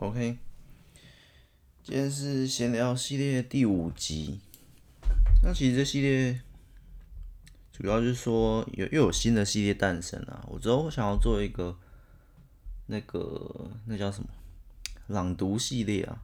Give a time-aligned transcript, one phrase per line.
[0.00, 0.38] OK，
[1.82, 4.38] 今天是闲聊系列第五集。
[5.42, 6.40] 那其实这系列
[7.72, 10.46] 主要就是说有又有新的系列诞生啊。
[10.46, 11.76] 我之后想要做一个
[12.86, 14.28] 那个那叫什么
[15.08, 16.22] 朗读系列啊，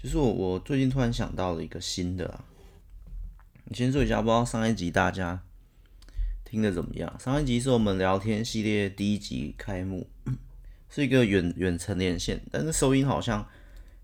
[0.00, 2.44] 就是我我最近突然想到了一个新的啊。
[3.64, 5.42] 你先说一下，不知道上一集大家
[6.44, 7.18] 听的怎么样？
[7.18, 10.08] 上一集是我们聊天系列第一集开幕。
[10.90, 13.46] 是一个远远程连线，但是收音好像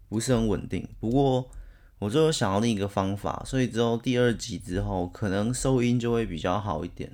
[0.09, 0.87] 不是很稳定。
[1.01, 1.51] 不过
[1.99, 7.11] 我就想要另一个方法，所以之后第二集之后，可能收音就会比较好一点，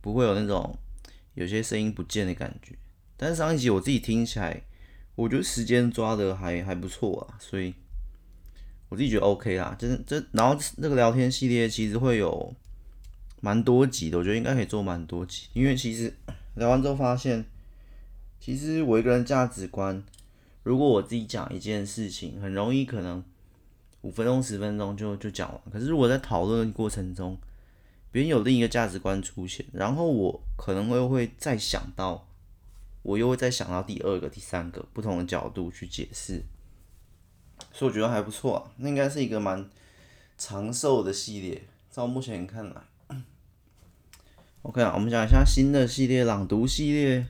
[0.00, 0.78] 不会有那种
[1.34, 2.74] 有些声音不见的感觉。
[3.16, 4.62] 但是上一集我自己听起来，
[5.14, 7.74] 我觉得时间抓得还还不错啊，所以
[8.88, 9.76] 我自己觉得 OK 啦。
[9.78, 12.54] 就是这，然后那个聊天系列其实会有
[13.40, 16.16] 蛮多集的，我觉得应该可以做蛮多集，因为其实
[16.54, 17.44] 聊完之后发现。
[18.46, 20.04] 其实我一个人价值观，
[20.62, 23.20] 如果我自己讲一件事情，很容易可能
[24.02, 25.60] 五分钟、十分钟就就讲完。
[25.72, 27.36] 可是如果在讨论过程中，
[28.12, 32.28] 别人有另一个价值观出现，然后我可能会会再想到，
[33.02, 36.44] 我又会再想到第二个、第三个不同的角度去解释，
[37.72, 38.70] 所以我觉得还不错啊。
[38.76, 39.68] 那应该是一个蛮
[40.38, 42.80] 长寿的系列，照目前看来。
[44.62, 47.26] OK 啊，我们讲一下新的系列——朗读系列。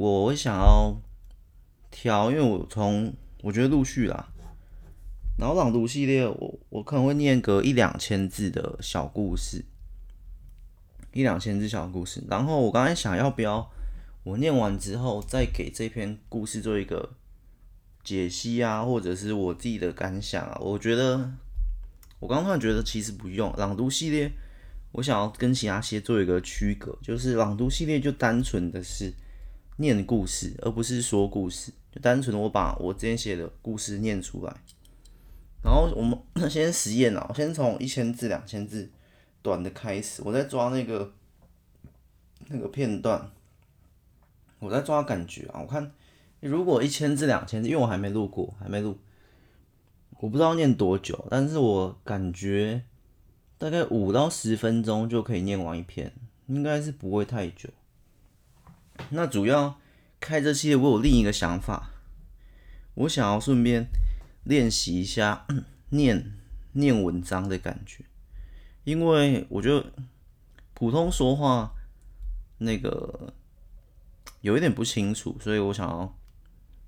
[0.00, 0.96] 我会想要
[1.90, 4.28] 挑，因为我从我觉得陆续啦，
[5.36, 9.64] 然后朗读系列我，我可能会念个一两千字的小故事，
[11.12, 12.22] 一两千字小故事。
[12.30, 13.68] 然后我刚才想要不要
[14.22, 17.16] 我念完之后再给这篇故事做一个
[18.04, 20.56] 解析啊，或者是我自己的感想啊？
[20.60, 21.28] 我觉得
[22.20, 24.30] 我刚突然觉得其实不用朗读系列，
[24.92, 29.12] 我想要跟其他些做一个区隔，就是朗读系列就单纯的是。
[29.78, 34.54] 念故事，而不是说故事，就单纯的我把我之前写的故事念出来。
[35.62, 36.18] 然后我们
[36.50, 38.90] 先实验啊，我先从一千字、两千字
[39.40, 41.12] 短的开始，我在抓那个
[42.48, 43.30] 那个片段，
[44.58, 45.60] 我在抓感觉啊。
[45.60, 45.92] 我看
[46.40, 48.98] 如果一千字、两千字，因为我还没录过，还没录，
[50.18, 52.82] 我不知道念多久，但是我感觉
[53.58, 56.12] 大概五到十分钟就可以念完一篇，
[56.46, 57.68] 应该是不会太久。
[59.10, 59.80] 那主要
[60.20, 61.90] 开这系列，我有另一个想法，
[62.94, 63.86] 我想要顺便
[64.44, 65.46] 练习一下
[65.90, 66.34] 念
[66.72, 68.04] 念文章的感觉，
[68.84, 69.92] 因为我觉得
[70.74, 71.74] 普通说话
[72.58, 73.32] 那个
[74.42, 76.18] 有一点不清楚，所以我想要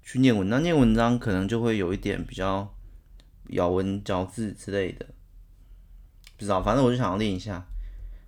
[0.03, 0.63] 去念文章。
[0.63, 2.75] 念文章可能就会有一点比较
[3.49, 5.07] 咬文嚼字之类的，
[6.37, 7.65] 不知道，反正我就想要练一下，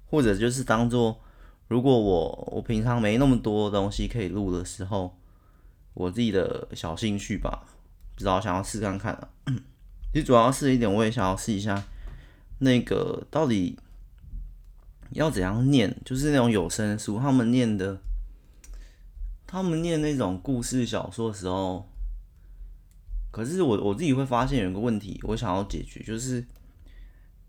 [0.07, 1.22] 或者就是当做。
[1.73, 5.17] 如果我我平常没那么多东西可以录的时候，
[5.95, 7.65] 我自己的小兴趣吧，
[8.15, 9.29] 不知道想要试看看啊。
[10.13, 11.83] 其实主要是一点，我也想要试一下
[12.59, 13.79] 那个到底
[15.13, 17.99] 要怎样念，就是那种有声书，他们念的，
[19.47, 21.89] 他们念那种故事小说的时候，
[23.31, 26.45] 可是我我自己会发现有一个问题，我想要解决就是。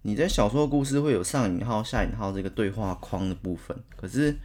[0.06, 4.38] 你在小说故事会有上引号、下引号这个对话框的部分，可是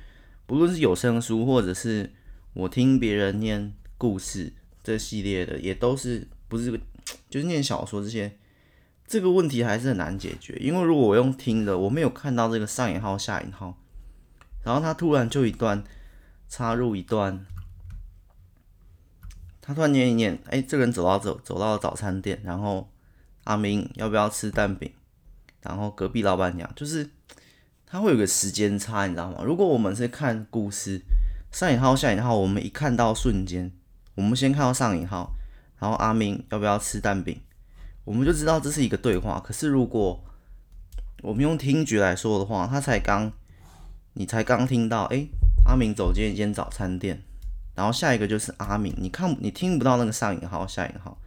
[0.46, 2.12] 不论是有声书或者是
[2.52, 4.52] 我听别人念故事
[4.84, 6.80] 这系列的，也都是不是
[7.28, 8.38] 就是念小说这些，
[9.04, 10.56] 这个问题还是很难解决。
[10.60, 13.76] 因为如果我用听的，我没有看到这个上引号、下引号，
[14.62, 15.82] 然后他突然就一段
[16.48, 17.44] 插入一段，
[19.60, 22.88] 他突然念一念，哎，这个人走到走走到了早餐店，然后
[23.42, 24.92] 阿明要不要吃蛋饼？
[25.62, 27.10] 然后隔壁老板娘就是，
[27.84, 29.42] 他会有个时间差，你知道吗？
[29.44, 31.00] 如果我们是看故事，
[31.50, 33.72] 上引号下引号，我们一看到瞬间，
[34.14, 35.32] 我们先看到上引号，
[35.78, 37.40] 然后阿明要不要吃蛋饼，
[38.04, 39.40] 我们就知道这是一个对话。
[39.44, 40.24] 可是如果
[41.22, 43.32] 我们用听觉来说的话，他才刚，
[44.12, 45.28] 你才刚听到，诶，
[45.64, 47.22] 阿明走进一间早餐店，
[47.74, 51.18] 然后下一个就是阿明，你看你听不到那个上引号下引号，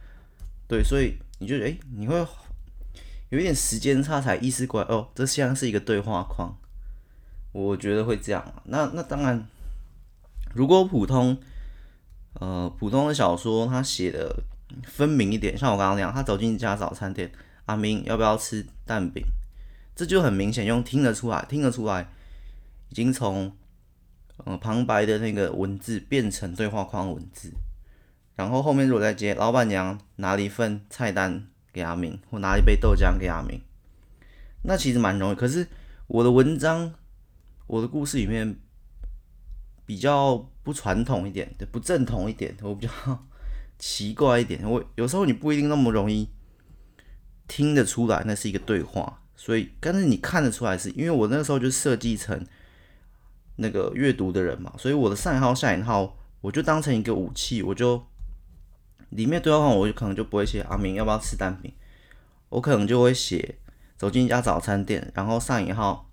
[0.66, 2.24] 对，所以你就诶，你会。
[3.32, 6.54] 有一点时间差才意识过来哦，这像是一个对话框，
[7.52, 8.62] 我觉得会这样。
[8.64, 9.48] 那那当然，
[10.54, 11.34] 如果普通
[12.34, 14.42] 呃普通的小说，他写的
[14.84, 17.32] 分明一点，像我刚刚那样，他走进一家早餐店，
[17.64, 19.24] 阿明要不要吃蛋饼？
[19.96, 22.06] 这就很明显用听得出来，听得出来
[22.90, 23.56] 已经从
[24.44, 27.50] 呃旁白的那个文字变成对话框文字，
[28.36, 31.46] 然后后面如果再接老板娘拿了一份菜单。
[31.72, 33.60] 给阿明，或拿一杯豆浆给阿明，
[34.64, 35.34] 那其实蛮容易。
[35.34, 35.66] 可是
[36.06, 36.94] 我的文章，
[37.66, 38.56] 我的故事里面
[39.86, 42.54] 比较不传统一点，对，不正统一点。
[42.62, 43.26] 我比较
[43.78, 44.62] 奇怪一点。
[44.68, 46.28] 我有时候你不一定那么容易
[47.48, 49.20] 听得出来，那是一个对话。
[49.34, 52.46] 所以，但是你看得出来是，因为我那时候就设计成
[53.56, 58.06] 那个阅读的人嘛，所以我的上引号下引号，我就当成一个武器，我就
[59.12, 61.72] 里面对话框，我就可能就不会写阿明要不要吃蛋饼，
[62.48, 63.56] 我可能就会写
[63.96, 66.10] 走进一家早餐店，然后上引号，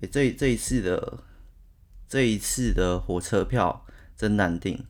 [0.00, 1.24] 诶，这这一次的
[2.08, 3.84] 这一次的火车票
[4.16, 4.84] 真难订，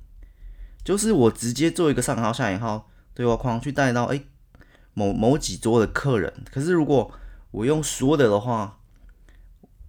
[0.84, 4.26] 就是我直接做一个上引号下引号对话框去带到诶。
[4.98, 7.12] 某某几桌的客人，可是如果
[7.50, 8.80] 我用说的的话，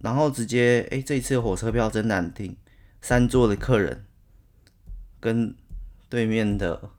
[0.00, 2.54] 然后直接哎，这一次的火车票真难订，
[3.00, 4.04] 三桌的客人
[5.18, 5.56] 跟
[6.08, 6.90] 对面的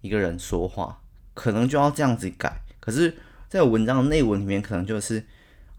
[0.00, 1.02] 一个人说话，
[1.34, 2.62] 可能就要这样子改。
[2.80, 3.16] 可是，
[3.48, 5.24] 在文章的内文里面，可能就是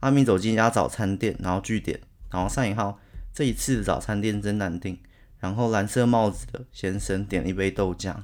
[0.02, 2.00] 阿明走进一家早餐店，然后句点，
[2.32, 3.00] 然后上引号，
[3.34, 5.00] 这一次的早餐店真难订，
[5.40, 8.16] 然后蓝色帽子的先生点了一杯豆浆。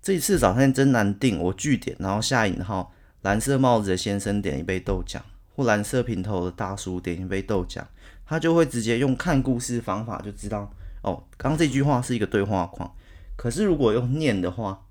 [0.00, 5.20] 这一次早餐真难订，我句点，然后下引号，蓝色帽子的先生点一杯豆浆，
[5.54, 7.84] 或蓝色平头的大叔点一杯豆浆，
[8.26, 12.94] 他就会直接用看故事方法就知道，哦，刚刚这句话是一个对话框，
[13.36, 14.86] 可是如果用念的话，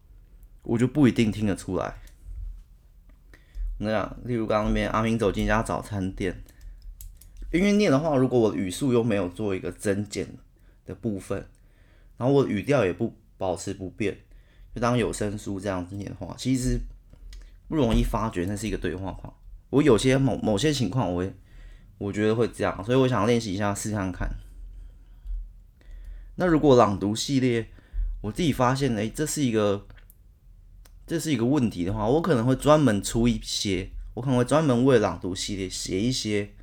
[0.64, 1.96] 我就不一定听得出来。
[3.80, 6.44] 那样，例如刚刚那边阿明走进一家早餐店，
[7.52, 10.28] 因为念的话，如果我的语速又没有做一个增减
[10.86, 11.48] 的部分，
[12.18, 14.18] 然后我的语调也不保持不变。
[14.76, 16.80] 就当有声书这样子念的话，其实
[17.68, 19.34] 不容易发觉那是一个对话框。
[19.70, 21.34] 我有些某某些情况，我会
[21.98, 24.30] 我觉得会这样，所以我想练习一下试看看。
[26.36, 27.68] 那如果朗读系列，
[28.22, 29.88] 我自己发现，哎，这是一个
[31.06, 36.54] 这是一个问题的话，我可能会专门出一些，我可能会专门为朗读系列写一些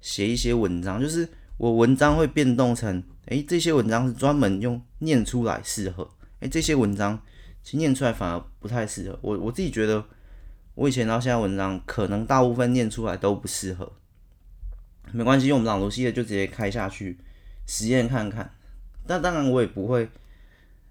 [0.00, 6.08] 写一些文章，就是我文章会变动成，哎，这些文章是专门用念出来适合。
[6.40, 7.20] 哎，这些文章
[7.62, 9.38] 其实念出来反而不太适合我。
[9.38, 10.04] 我自己觉得，
[10.74, 13.92] 我以前到现在文章可能大部分念出来都不适合。
[15.12, 17.18] 没关系，用我们朗读系列就直接开下去
[17.66, 18.54] 实验看看。
[19.06, 20.02] 但当然我也不会，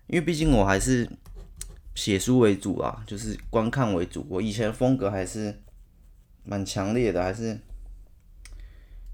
[0.08, 1.10] 因为毕竟我还是
[1.96, 4.26] 写书为主啊，就是观看为主。
[4.30, 5.62] 我以前的风格还是
[6.44, 7.60] 蛮强烈的，还是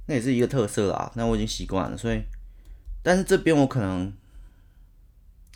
[0.07, 1.11] 那也是一个特色啦。
[1.15, 2.21] 那我已经习惯了，所以，
[3.01, 4.13] 但是这边我可能。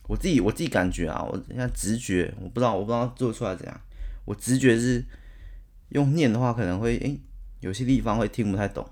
[0.06, 3.82] 我自己我自己感觉啊，我现在直觉，我不知道我不知道做出来怎样。
[4.26, 5.04] 我直觉是
[5.90, 7.18] 用念的话，可能会诶、
[7.62, 8.86] 有些地方会听不太懂。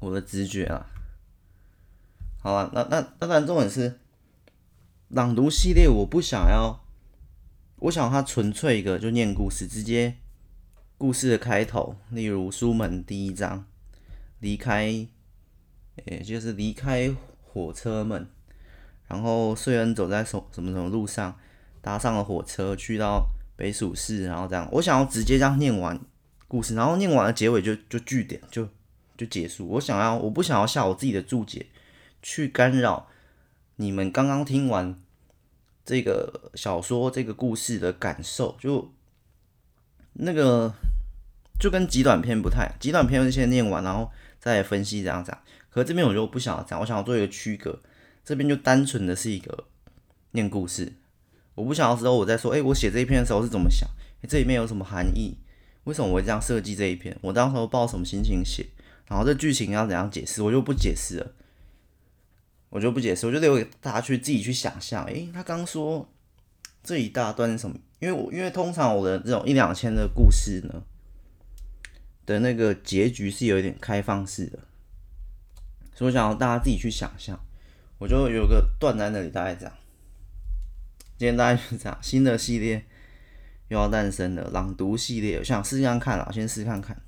[0.00, 0.84] 我的直觉啊，
[2.44, 3.98] 好吧，那那当然重点是
[5.08, 6.84] 朗读系列，我不想要，
[7.76, 10.18] 我想它纯粹一个就念故事，直接
[10.98, 13.64] 故事的开头，例如书门第一章，
[14.40, 14.84] 离开，
[16.04, 17.10] 也、就是离开
[17.42, 18.28] 火车门。
[19.08, 21.34] 然后虽恩走在什什么什么路上，
[21.80, 23.26] 搭上了火车去到
[23.56, 25.98] 北蜀市，然后这样，我想要直接这样念完
[26.46, 28.68] 故事，然后念完了结尾就就句点就
[29.16, 29.66] 就结束。
[29.66, 31.64] 我想要，我不想要下我自己的注解
[32.24, 33.06] 去干扰
[33.76, 34.98] 你们刚刚听完
[35.84, 38.90] 这个小说这个故事的感受，就
[40.14, 40.72] 那个
[41.60, 44.10] 就跟极短篇不太，极短篇先念完，然后
[44.40, 45.38] 再分析这样讲。
[45.68, 47.78] 可这边我就不想要这样，我想要做一个区隔。
[48.24, 49.64] 这边就单纯的是一个
[50.30, 50.94] 念故事，
[51.54, 53.86] 我不想要知道我在说，哎，我写这一篇的时候是怎么想，
[54.26, 55.36] 这里面有什么含义？
[55.84, 57.14] 为什么我会这样设计这一篇？
[57.20, 58.64] 我当时候抱什么心情写？
[59.06, 60.40] 然后这剧情要怎样解释？
[60.40, 61.32] 我就不解释了，
[62.74, 65.04] 我就不解释，我就留给大家去自己去想象。
[65.04, 66.12] 诶，他刚说
[66.82, 67.76] 这一大段是什么？
[68.00, 70.82] 因为我因为通常我的这种一两千的故事呢
[72.26, 74.58] 的那个结局是有一点开放式的，
[75.94, 77.38] 所以我想要大家自己去想象。
[77.98, 79.72] 我就有个断在那里，大概这样。
[81.16, 82.84] 今天大概就是这样，新的系列
[83.68, 87.00] 又要诞生了，朗读系列，我想试试看啦，先试看看，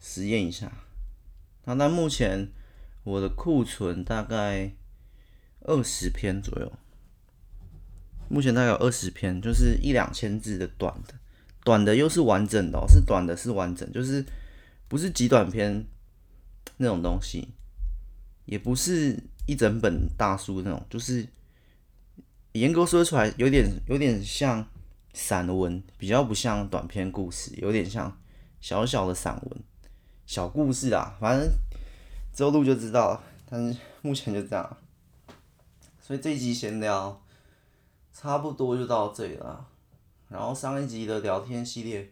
[0.00, 0.72] 实验一下。
[1.66, 2.48] 那那目前
[3.06, 4.74] 我的库存大概
[5.60, 6.72] 二十篇左右，
[8.28, 11.14] 目前大概有二十篇，就是一两千字的短的，
[11.64, 14.24] 短的又是完整的，是短的是完整，就是
[14.88, 15.86] 不是极短篇
[16.78, 17.48] 那种东西，
[18.44, 19.16] 也不是。
[19.48, 21.24] 一整本大书那种，就是
[22.50, 24.66] 严格说出来，有点有点像
[25.12, 28.20] 散文，比较不像短篇故事，有点像
[28.60, 29.60] 小小的散文、
[30.26, 31.16] 小故事啊。
[31.20, 31.48] 反正
[32.36, 34.76] 之后录就知道，但是目前就这样。
[35.98, 37.18] 所以这一集闲聊
[38.12, 39.66] 差不多就到这里了。
[40.28, 42.10] 然后上一集的聊天系列，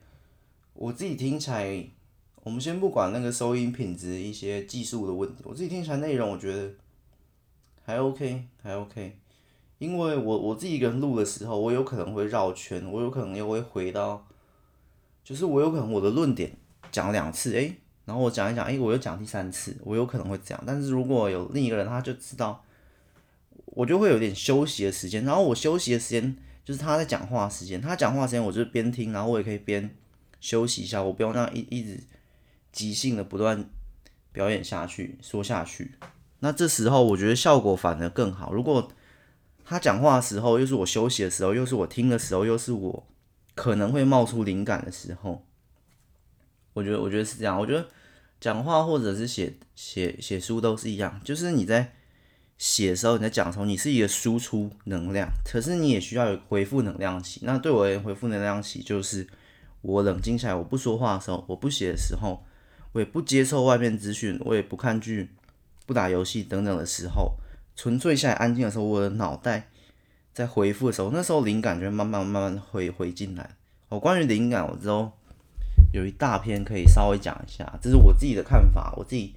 [0.73, 1.87] 我自己听起来，
[2.43, 6.73] 我们先不管那个收音品质一些技术的问题，我自己听起来内容，我觉得。
[7.85, 9.19] 还 OK，还 OK。
[9.76, 14.26] 因为我我自己一个人录的时候，我有可能会绕圈，我有可能又会回到，
[15.23, 16.57] 就是我有可能我的论点
[16.90, 20.64] 讲两次，诶、然后我讲一讲，诶、欸，我又讲第三次，我有可能会这样。
[20.66, 22.62] 但是如果有另一个人，他就知道，
[23.66, 25.25] 我就会有点休息的时间。
[25.25, 29.88] 然后我休息的时间就是他在讲话时间，他讲话时间我就边听，然后我也可以边
[30.40, 31.99] 休息一下，我不用让一一直
[32.73, 33.64] 即兴的不断
[34.32, 35.92] 表演下去，说下去。
[36.40, 38.52] 那这时候我觉得效果反而更好。
[38.52, 38.87] 如果
[39.64, 43.06] 他讲话的时候，又是我休息的时候，又是我听的时候，又是我
[43.54, 45.46] 可能会冒出灵感的时候。
[46.75, 47.59] 我觉得，我觉得是这样。
[47.59, 47.88] 我觉得
[48.38, 51.95] 讲话或者是写写写书都是一样，就是你在
[52.59, 57.40] 写的时候，你在讲的时候，你是一个输出能量，可是你也需要有回复能量期。
[57.45, 59.26] 那对我而言，回复能量期就是
[59.81, 62.45] 我冷静下来，我不说话的时候，我不写的时候，
[62.93, 65.31] 我也不接受外面资讯，我也不看剧、
[65.87, 67.37] 不打游戏等等的时候。
[67.76, 69.69] 纯粹下来安静的时候，我的脑袋
[70.33, 73.57] 在回复的时候，那时候灵感就会慢慢慢慢回回进来。
[73.88, 75.12] 哦，关于灵感，我之后
[75.95, 78.93] 有一大篇可以稍微讲一下，这是我自己的看法。
[78.97, 79.33] 我自己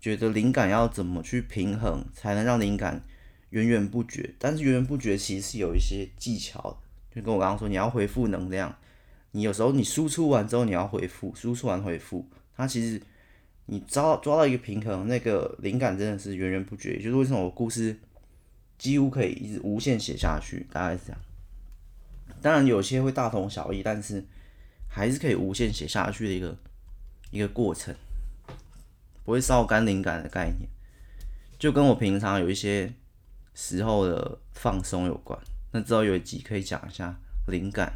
[0.00, 3.02] 觉得灵感要怎么去平衡，才能让灵感
[3.50, 4.34] 源源不绝。
[4.38, 6.76] 但是源源不绝其实是有一些技巧的，
[7.14, 8.74] 就跟我刚刚说，你要回复能量，
[9.32, 13.00] 你有时候你输出完之后你要回复，输出完回复，它其实。
[13.70, 16.94] 你抓抓到一个平衡，那个灵感真的是源源不绝。
[16.94, 17.94] 也就是为什么我故事
[18.78, 21.20] 几乎可以一直无限写下去，大概是这样。
[22.40, 24.24] 当然有些会大同小异，但是
[24.98, 26.58] 还是可以无限写下去的一个
[27.30, 27.94] 一个过程，
[29.24, 30.68] 不会烧干灵感的概念。
[31.56, 32.92] 就跟我平常有一些
[33.54, 35.38] 时候的放松有关。
[35.70, 37.92] 那之后有一集可以讲一下灵感，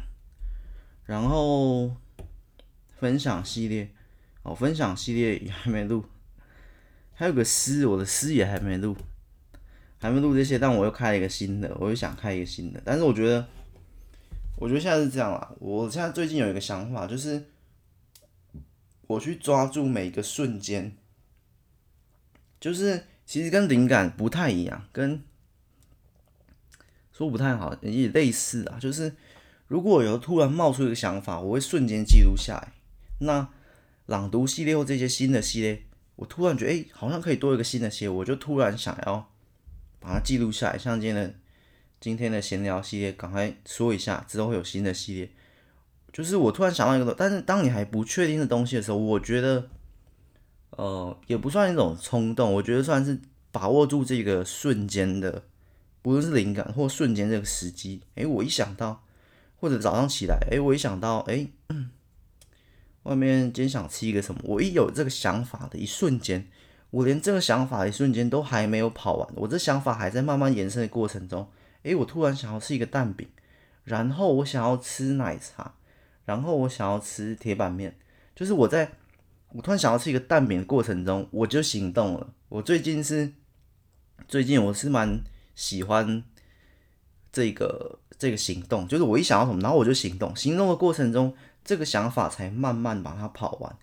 [1.05, 1.91] 然后
[2.97, 3.89] 分享系列。
[4.43, 6.03] 哦，分享系列也还没录，
[7.13, 8.93] 还有个诗，我的诗也还没录，
[9.99, 13.47] 还没录这些，但我又开了一个新的，我又想开一个新的，但是我觉得，
[14.55, 17.49] 我觉得现在是这样啦，我现在最近有一个想法，就是
[19.07, 20.95] 我去抓住每一个瞬间，
[22.59, 25.23] 就是其实跟灵感不太一样，跟
[27.11, 29.15] 说不太好也类似啊，就是
[29.67, 32.73] 如果有突然冒出一个想法，我会瞬间记录下来，
[33.19, 33.49] 那。
[34.07, 35.81] 朗读系列或这些新的系列，
[36.17, 39.31] 我突然觉得，哎、好像可以多一个新的系列，我就突然想要
[40.01, 40.77] 把它记录下来。
[40.77, 41.33] 像今天的
[42.03, 45.31] 今天的闲聊系列，赶快说一下，之后会有新的系列。
[46.11, 49.69] 就是我突然想到一个，但是当你还不确定的东西的时候，我觉得，
[50.71, 53.17] 呃，也不算一种冲动，我觉得算是
[53.53, 55.43] 把握住这个瞬间的，
[56.01, 58.01] 不论是灵感或瞬间这个时机。
[58.15, 59.05] 哎、我一想到，
[59.55, 61.47] 或者早上起来，哎、我一想到，哎、
[63.03, 64.41] 外面今天想吃一个什么？
[64.43, 66.49] 我一有这个想法的一瞬间，
[66.89, 71.47] 我连这个想法的一瞬间都还没有跑完，我这想法还在慢慢延伸的过程中。
[71.83, 73.27] 诶，我突然想要吃一个蛋饼，
[73.83, 75.75] 然后我想要吃奶茶，
[76.25, 77.97] 然后我想要吃铁板面。
[78.35, 78.91] 就是我在
[79.49, 82.33] 我突然想要吃一个蛋饼的过程中，我就行动了。
[82.49, 83.31] 我最近是
[84.27, 85.21] 最近我是蛮
[85.55, 86.23] 喜欢
[87.31, 90.35] 这个这个行动，就是我一想到什么，然后我就行动。
[90.35, 91.33] 行动的过程中。
[91.65, 93.73] 这个想法才慢慢把它跑完，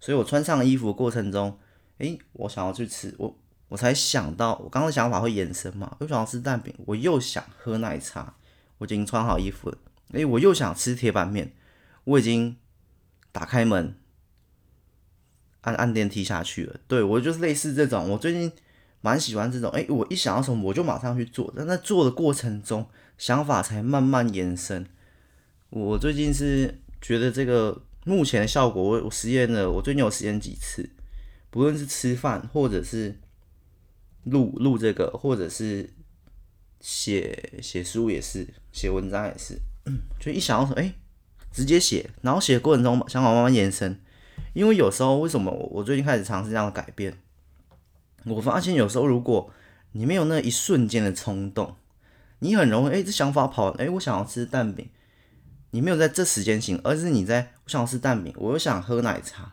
[0.00, 1.56] 所以我穿上衣服的过程中，
[1.98, 3.38] 诶，我想要去吃，我
[3.68, 8.34] 我才想到，我刚刚的想法会延伸嘛，又想要吃蛋饼，我又想喝奶茶，
[8.78, 9.78] 我已经穿好衣服了，
[10.12, 11.52] 诶，我又想吃铁板面，
[12.04, 12.56] 我已经
[13.32, 13.94] 打开门，
[15.62, 18.50] 按按电梯下去了，对，我就是类似这种，我最近
[19.00, 24.86] 蛮喜欢这种，诶，我一想到什么我就马上去做，但在做的过程中，想法才慢慢延伸，
[25.70, 26.80] 我最近是。
[27.00, 30.90] 觉得这个目前的效果，我我实验了，我最近有实验几次，
[31.48, 33.16] 不论是吃饭，或者是
[34.30, 35.92] 录录这个，或者是
[36.80, 39.58] 写写书也是，写文章也是，
[40.20, 40.94] 就一想到说，哎，
[41.52, 44.00] 直接写，然后写的过程中想法慢慢延伸，
[44.52, 47.18] 因为有时候为什么我最近开始尝试这样的改变，
[48.24, 49.50] 我发现有时候如果
[49.92, 51.76] 你没有那一瞬间的冲动，
[52.40, 54.88] 你很容易，哎，这想法跑，哎，我想要吃蛋饼。
[55.70, 59.52] 你没有在这时间行，而是你在我想要吃蛋饼，我又想喝奶茶，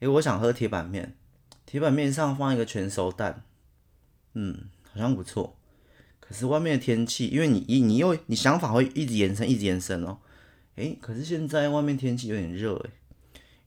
[0.00, 1.16] 诶，我想喝铁板面，
[1.64, 3.42] 铁板面上放一个全熟蛋，
[4.38, 4.54] 嗯，
[4.92, 5.56] 好像不错。
[6.20, 10.18] 可是外面的天气，因为你一你又你想法会一直延伸，一直延伸哦。
[10.74, 12.90] 诶，可是现在外面天气有点热诶，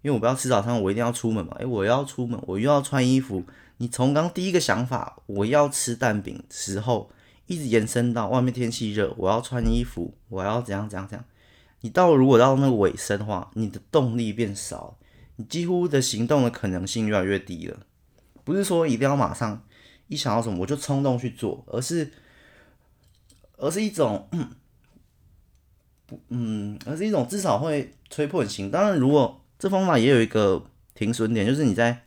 [0.03, 1.55] 因为我不要吃早餐，我一定要出门嘛。
[1.57, 3.43] 诶，我要出门，我又要穿衣服。
[3.77, 7.09] 你从刚第一个想法我要吃蛋饼时候，
[7.47, 11.25] 一直延伸到外面天气热，我要穿衣服，我要怎样怎样怎样。
[11.81, 14.97] 你到如果到那个尾声的话，你的动力变少，
[15.38, 17.79] 你几乎的行动的可能性越来越低了。
[18.43, 19.63] 不是说一定要马上
[20.10, 22.12] 一想到什么我就冲动去做，而是
[23.58, 24.28] 而是一种
[26.30, 28.72] 嗯，而是一种至少会催迫你行。
[28.72, 32.06] 当然，如果这方法也有一个停损点，就是你在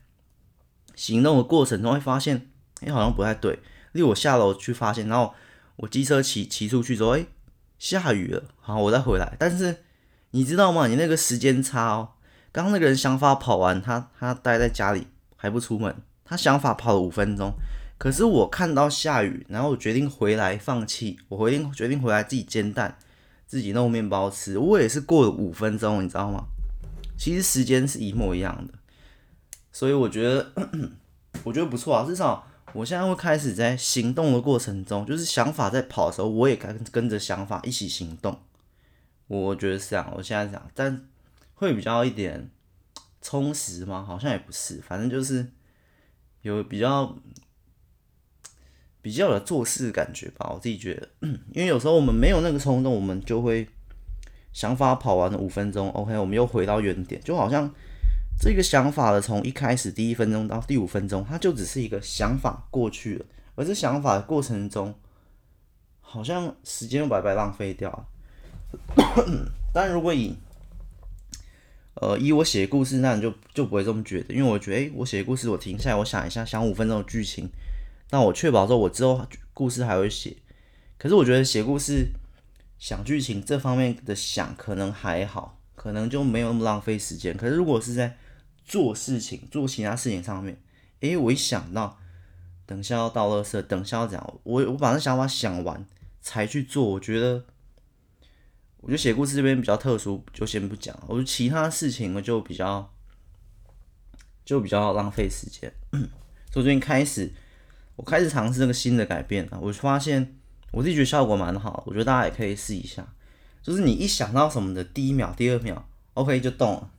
[0.96, 3.60] 行动的过程中会发现，哎、好像不太对。
[3.92, 5.32] 例如我下楼去发现，然后
[5.76, 7.24] 我机车骑骑出去之后，哎、
[7.78, 9.36] 下雨了，好，我再回来。
[9.38, 9.84] 但是
[10.32, 10.88] 你知道吗？
[10.88, 12.14] 你那个时间差哦。
[12.50, 15.06] 刚刚那个人想法跑完，他他待在家里
[15.36, 15.94] 还不出门，
[16.24, 17.52] 他想法跑了五分钟。
[18.02, 22.98] 可是我看到下雨，然后我决定回来放弃，我决定决定回来自己煎蛋，
[23.46, 24.58] 自己弄面包吃。
[24.58, 26.46] 我也是过了五分钟，你知道吗？
[27.16, 28.74] 其实时间是一模一样的，
[29.70, 30.52] 所以我觉得
[31.44, 32.44] 我觉得不错啊，至少。
[32.72, 38.36] 我现在会开始在行动的过程中，就是想法在跑的时候，我也跟跟着想法一起行动。
[39.28, 41.06] 我觉得是这样，我现在讲，但
[41.54, 42.50] 会比较一点
[43.20, 44.04] 充实吗？
[44.04, 45.46] 好像也不是，反正就是
[46.40, 47.16] 有比较
[49.02, 50.50] 比较有做事的感觉吧。
[50.54, 51.08] 我自己觉得，
[51.52, 53.68] 因为有时候我们没有那个冲动，我们就会
[54.54, 57.70] 想法跑完了五分钟，OK，我们又回到原点，就好像。
[58.40, 64.92] 这个想法的从一开始第一分钟到第五分钟，它就只是一个想法过去了，而这想法的过程中，
[66.00, 68.06] 好像时间又白白浪费掉了。
[69.72, 70.34] 但如果以
[71.94, 77.48] 呃以我写故事，那你就就不会这么觉得，因为我觉得，诶，我写故事，我停下来，我想一下，想五分钟的剧情，
[78.12, 80.36] 那我确保说，我之后故事还会写。
[80.98, 82.10] 可是我觉得写故事
[82.78, 87.34] 想剧情这方面的想，可能还好，可能就没有那么浪费时间。
[87.34, 88.18] 可是如果是在
[88.66, 90.62] 做事情、做其他事情上面，
[91.00, 91.98] 诶，我一想到
[92.66, 95.86] 等下要倒垃圾，等下要怎样，我我把那想法想完
[96.20, 96.84] 才去做。
[96.84, 97.46] 我觉得，
[98.82, 100.94] 我觉得写故事这边比较特殊，就先不讲。
[101.08, 102.92] 我觉得其他事情我就比较
[104.44, 105.72] 就比较浪费时间。
[106.52, 107.32] 所以最近开始，
[107.96, 110.36] 我开始尝试这个新的改变啊，我发现
[110.70, 113.06] 我自己觉得效果蛮好，我觉得大家也可以试一下。
[113.62, 116.90] 就是你一想到什么的第一秒、第二秒，OK 就动了。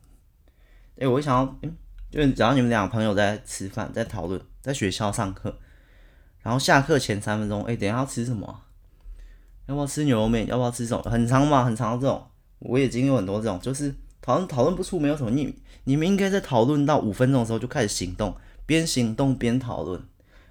[0.95, 1.75] 哎、欸，我想要，嗯，
[2.09, 5.57] 就是只要你们两个朋友在吃饭，在讨论，在学校上课，
[6.41, 8.61] 然后下课前三分钟，哎、等一下要吃什么？
[9.65, 10.47] 要不要吃牛肉面？
[10.47, 11.03] 要不要吃什么？
[11.09, 12.25] 很长嘛，很长的这种，
[12.59, 18.33] 我也经历很多这种，就是讨论讨论不出没有什么，你你们应该在讨论到五分钟的时候就开始行动，
[18.65, 20.01] 边行动边讨论，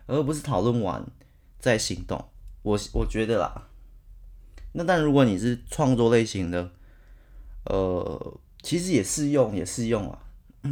[0.06, 1.04] 而不是讨论完
[1.58, 2.24] 再行动。
[2.62, 3.68] 我我觉得啦，
[4.72, 6.70] 那但如果你是创作类型的，
[7.64, 10.18] 呃，其实也适用，也适用啊。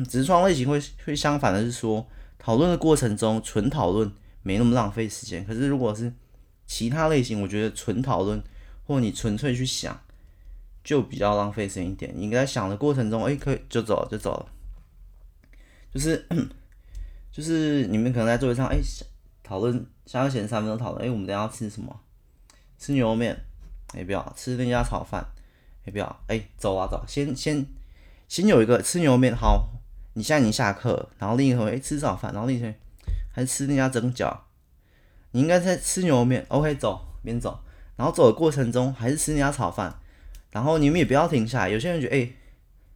[0.09, 2.07] 只是创类型会会相反的是说，
[2.39, 4.11] 讨论的过程中纯讨论
[4.43, 5.45] 没那么浪费时间。
[5.45, 6.13] 可是如果是
[6.65, 8.41] 其他类型，我觉得纯讨论
[8.87, 10.01] 或你纯粹去想，
[10.85, 12.13] 就比较浪费时间一点。
[12.15, 14.47] 你在想的过程中，哎、可以就走了就走了。
[15.93, 16.25] 就是
[17.33, 19.07] 就是你们可能在座位上，哎、欸，
[19.51, 22.01] 讨论下课前三分钟讨论，哎、我们等下要吃什么？
[22.79, 23.35] 吃牛肉面？
[23.95, 25.21] 哎、欸，不要吃那家炒饭？
[25.81, 27.67] 哎、欸，不要，哎、走啊走，先先
[28.29, 29.71] 先有一个吃牛肉面好。
[30.13, 32.79] 你现在已经下课，然后另一个同学吃早饭，然后另一个同学
[33.33, 34.33] 还吃那家蒸饺。
[35.33, 37.59] 你应该在吃牛肉面，OK，走边走，
[37.97, 39.99] 然后走的过程中还是吃那家炒饭，
[40.53, 41.69] 然后你们也不要停下来。
[41.69, 42.31] 有些人觉得，哎、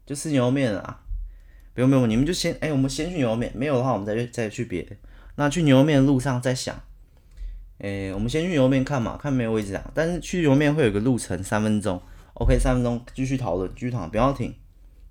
[0.07, 1.03] 就吃牛肉面啊，
[1.75, 4.95] 不用不用，你们就先，哎、我们先去牛肉面，没有的话我们再去再去别的。
[5.37, 6.75] 那去牛肉面的路上再想，
[7.79, 9.91] 哎、欸，我们先去牛肉面看嘛，看没有位置啊。
[9.95, 12.01] 但是去牛肉面会有个路程，三分钟
[12.35, 14.55] ，OK，三分钟继续讨论，继续讨论，不要停，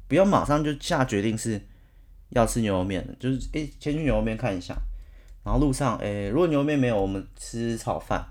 [0.08, 1.62] 不要马上就下决定是。
[2.36, 4.76] 要吃牛肉面的，就是诶、先去牛肉面看一下，
[5.44, 8.26] 然后路上诶、如果牛肉面没有，我们吃炒饭，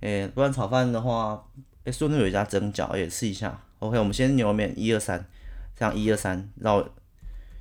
[0.00, 1.42] 诶、不然炒饭的话，
[1.84, 3.58] 诶、欸，顺路有一家蒸饺也试一下。
[3.78, 5.24] OK，我们先牛肉面，一二三，
[5.74, 6.86] 这样一二三，然后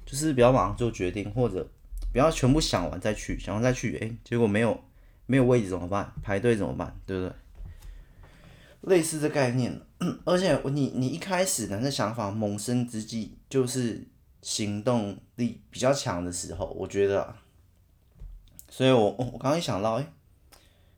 [0.05, 1.65] 就是不要马上做决定，或者
[2.11, 4.83] 不要全部想完再去，想完再去，哎、结果没有
[5.25, 6.13] 没有位置怎么办？
[6.21, 6.95] 排队怎么办？
[7.05, 7.35] 对不对？
[8.81, 9.79] 类似的概念，
[10.25, 14.07] 而且你你一开始的那想法萌生之际就是。
[14.43, 17.35] 行动力比较强的时候，我觉得、
[18.67, 20.07] 所以我我刚刚一想到，哎、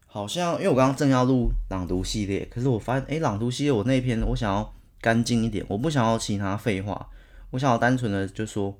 [0.05, 7.09] 好像因为我刚刚正要录朗读系列，可是我发现，哎、朗读系列我那篇我想要干净一点，我不想要其他废话，
[7.49, 8.77] 我想要单纯的就说，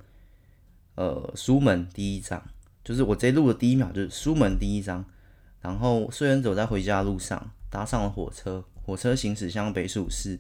[0.96, 2.44] 呃，书门第一章，
[2.84, 5.04] 就是我直接录的第一秒就是书门第一章，
[5.62, 10.40] 然后虽然走在回家的路上，搭上了火车，火车行驶向北蜀市，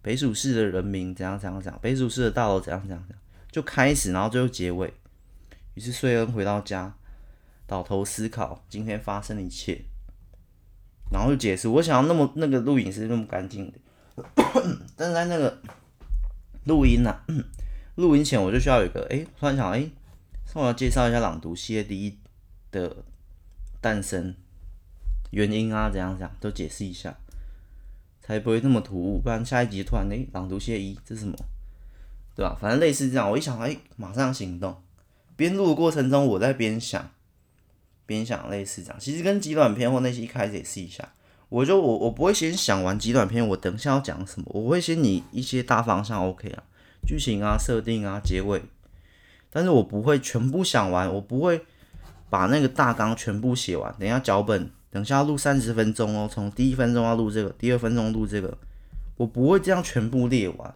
[0.00, 3.22] 北蜀市的人民怎样怎样怎样，北蜀市的大楼怎样怎样怎样。
[3.50, 4.92] 就开始，然后最后结尾。
[5.74, 6.94] 于是瑞恩回到家，
[7.66, 9.80] 倒头思考今天发生的一切，
[11.10, 11.66] 然后就解释。
[11.66, 14.24] 我想要那么那个录影是那么干净的，
[14.96, 15.60] 但是在那个
[16.64, 17.24] 录音呢、啊，
[17.98, 19.90] 录音前我就需要有一个哎，突然想哎，
[20.54, 22.16] 我要介绍一下朗读系列第一
[22.70, 22.98] 的
[23.80, 24.32] 诞生
[25.30, 27.16] 原因啊，怎样怎样都解释一下，
[28.22, 29.18] 才不会那么突兀。
[29.18, 31.36] 不然下一集突然诶、欸，朗读谢一，这是什么？
[32.36, 32.56] 对吧？
[32.60, 34.80] 反正类似这样，我一想哎、马上行动。
[35.34, 37.10] 边录的过程中，我在边想，
[38.06, 39.00] 边想类似这样。
[39.00, 41.12] 其实跟极短篇或那些一开始也试一下。
[41.48, 46.62] 我就我我不会先想完极短篇，我等一下要讲什么，我会先拟一些大方向，OK 啊，
[47.06, 48.62] 剧情啊、设定啊、结尾。
[49.50, 51.62] 但是我不会全部想完，我不会
[52.30, 53.94] 把那个大纲全部写完。
[53.98, 58.56] 等一下脚本，等下要录三十分钟哦，从第一分钟要录这个，第二分钟录这个，
[59.16, 60.74] 我不会这样全部列完。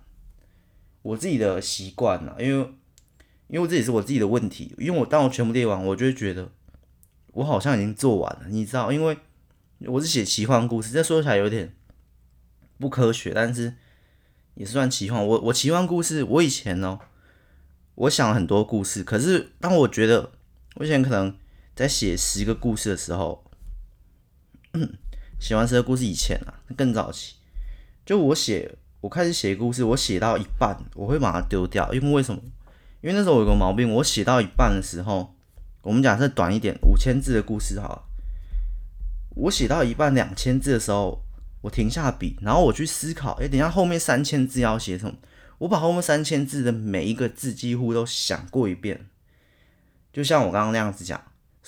[1.03, 2.69] 我自己的习惯呢，因为
[3.49, 6.51] 因为这也是我自己的问题，因为我当我全部列完，我就会觉得
[7.33, 9.17] 我好像已经做完了，你知道，因为。
[9.89, 11.75] 我是写奇幻故事，这说起来有点
[12.79, 13.75] 不科学，但是
[14.55, 15.27] 也算奇幻。
[15.27, 16.99] 我我奇幻故事，我以前呢，
[17.95, 20.31] 我想了很多故事，可是当我觉得
[20.77, 21.37] 我以前可能
[21.75, 23.45] 在写十个故事的时候，
[25.41, 27.35] 写完十个故事以前啊，更早期，
[28.05, 32.41] 就我写我开始写故事，我写到一半，我会把它丢掉，因为为什么？
[33.01, 35.35] 因为那时候我有个毛病，我写到一半的时候，
[35.83, 38.09] 我们假设短一点，五千字的故事好。
[39.35, 41.21] 我写到一半两千字的时候，
[41.63, 45.15] 我停下笔，然后我去思考，哎，等一下后面三千字要写什么？
[45.59, 49.07] 我把后面三千字的每一个字几乎都想过一遍，
[50.13, 51.23] 就像我刚刚那样子讲，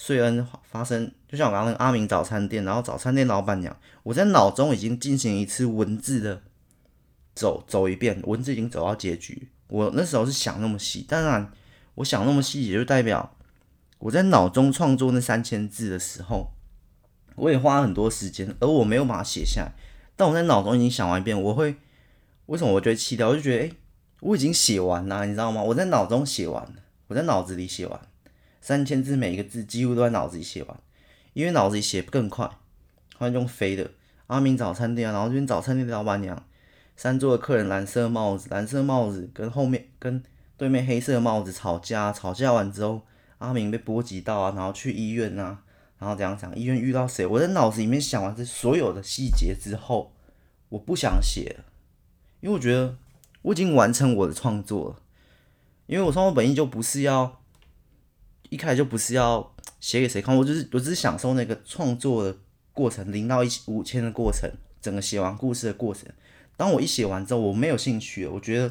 [0.08, 6.42] 瑞恩发生，就像我刚刚阿明早餐店，然后早餐店老板娘，我在脑中已经进行一次文字的
[7.36, 9.48] 走走一遍，文字已经走到结局。
[9.68, 11.52] 我那时候是想那么细，当然
[11.94, 13.36] 我想那么细，也就代表
[13.98, 16.53] 我在脑中创作那三千字的时候。
[17.36, 19.72] 我也花很多时间，而我没有把它写下来。
[20.16, 21.74] 但我在脑中已经想完一遍，我会
[22.46, 23.28] 为什么我觉得气掉？
[23.30, 23.72] 我就觉得，诶，
[24.20, 25.62] 我已经写完了，你知道吗？
[25.62, 26.72] 我在脑中写完，
[27.08, 28.00] 我在脑子里写完，
[28.60, 30.78] 三千字每一个字几乎都在脑子里写完，
[31.32, 32.46] 因为脑子里写更快，
[33.16, 33.90] 好像用飞的。
[34.28, 36.40] 阿明早餐店，然后这边早餐店的老板娘，
[36.96, 40.22] 三桌的客人蓝色帽子，蓝色帽子跟后面跟
[40.56, 43.02] 对面黑色帽子吵架，吵架完之后，
[43.38, 45.63] 阿明被波及到啊，然后去医院啊。
[46.04, 47.24] 然后这样讲，医院遇到谁？
[47.24, 50.12] 我在脑子里面想完这所有的细节之后，
[50.68, 51.64] 我不想写了，
[52.42, 52.94] 因为我觉得
[53.40, 54.96] 我已经完成我的创作了。
[55.86, 57.40] 因为我创作本意就不是要
[58.50, 62.36] 一开始就不是要写给谁看，我就是我只是享受那个创作的
[62.74, 64.50] 过程，零到一五千的过程，
[64.82, 66.06] 整个写完故事的过程。
[66.58, 68.68] 当我一写完之后，我没有兴趣了，我觉得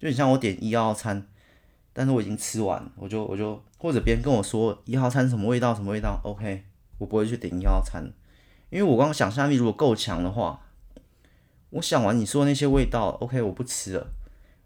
[0.00, 1.24] 就很像我点一二餐，
[1.92, 3.62] 但是我已经吃完，我就我就。
[3.84, 6.64] 或者别人跟我说一号餐什么味道什么味道，OK，
[6.96, 8.02] 我不会去点一号餐，
[8.70, 10.58] 因为我刚刚想象力如果够强的话，
[11.68, 14.06] 我想完你说的那些味道，OK，我不吃了，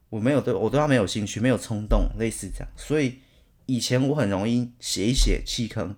[0.09, 3.19] 我没有对我对他没有兴趣，没有冲动，类似这样，所以
[3.67, 5.97] 以前我很容易写一写弃坑。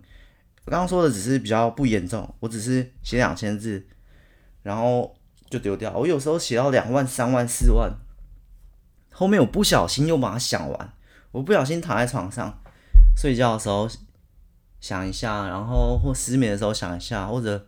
[0.65, 3.87] 我刚刚说的只是比较不严重，我只是写两千字，
[4.63, 5.15] 然后
[5.51, 5.95] 就丢掉。
[5.95, 7.93] 我有时候写到两万、三万、四万，
[9.13, 10.95] 后面我不小心又把它想完，
[11.33, 12.63] 我不小心躺在床上。
[13.17, 13.89] 睡觉的时候
[14.81, 17.63] 想一下，然后或失眠的时候想一下，或者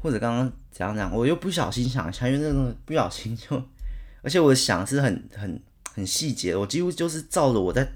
[0.00, 3.62] 或者刚刚怎样讲，我又不小心想一下，因为那种不小心就，
[4.22, 5.62] 而且我的想是很很
[5.94, 7.86] 很细节，我几乎就是照着我在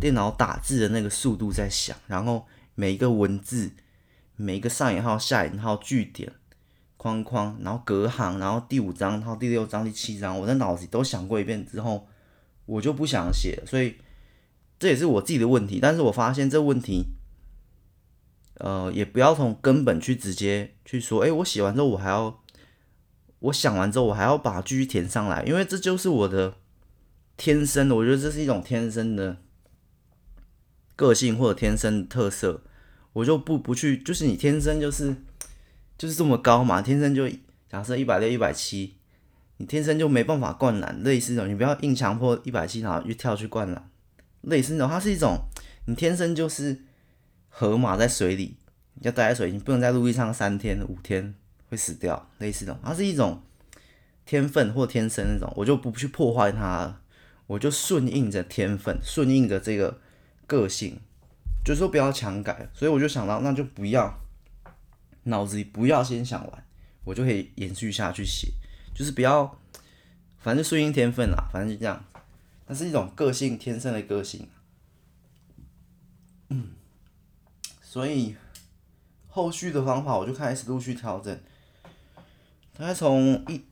[0.00, 3.70] 电脑打字的那个速度在想，然后每一个文字，
[4.36, 6.32] 每一个上引号、下引号、句点、
[6.96, 12.08] 框框，然后隔行，然后第五章、然后第六章、第七章，我在脑子里都想过一遍之后，
[12.64, 13.94] 我就不想写，所以。
[14.80, 17.04] 这也是我自己的问题，但是我发现这问题，
[18.54, 22.42] 呃，也不要从根本去直接去说，哎，我写完之后我还要，
[23.40, 26.54] 我想完之后我还要把它继续填上来，因为这就是我的
[27.36, 29.36] 天生的，我觉得这是一种天生的
[30.96, 32.62] 个性或者天生的特色，
[33.12, 35.14] 我就不不去，就是你天生就是
[35.98, 37.28] 就是这么高嘛，天生就
[37.68, 38.96] 假设一百六一百七，
[39.58, 43.90] 你天生就没办法灌篮，类似这种，你不要硬强迫一百七，然后又跳去灌篮。
[44.42, 45.38] 类似那种，它是一种
[45.86, 46.82] 你天生就是
[47.48, 48.56] 河马在水里，
[49.00, 51.34] 要待在水里，你不能在陆地上三天五天
[51.68, 52.30] 会死掉。
[52.38, 53.42] 类似这种，它是一种
[54.24, 57.00] 天分或天生那种，我就不去破坏它了，
[57.46, 60.00] 我就顺应着天分，顺应着这个
[60.46, 61.00] 个性，
[61.64, 62.68] 就是说不要强改。
[62.72, 64.20] 所以我就想到，那就不要
[65.24, 66.64] 脑子里不要先想完，
[67.04, 68.48] 我就可以延续下去写，
[68.94, 69.58] 就是不要，
[70.38, 72.04] 反正顺应天分啦，反正就这样。
[72.70, 74.46] 那是一种个性，天生的个性。
[76.50, 76.68] 嗯，
[77.82, 78.36] 所以
[79.26, 81.36] 后续的方法我就开始陆续调整。
[82.78, 83.64] 大概从一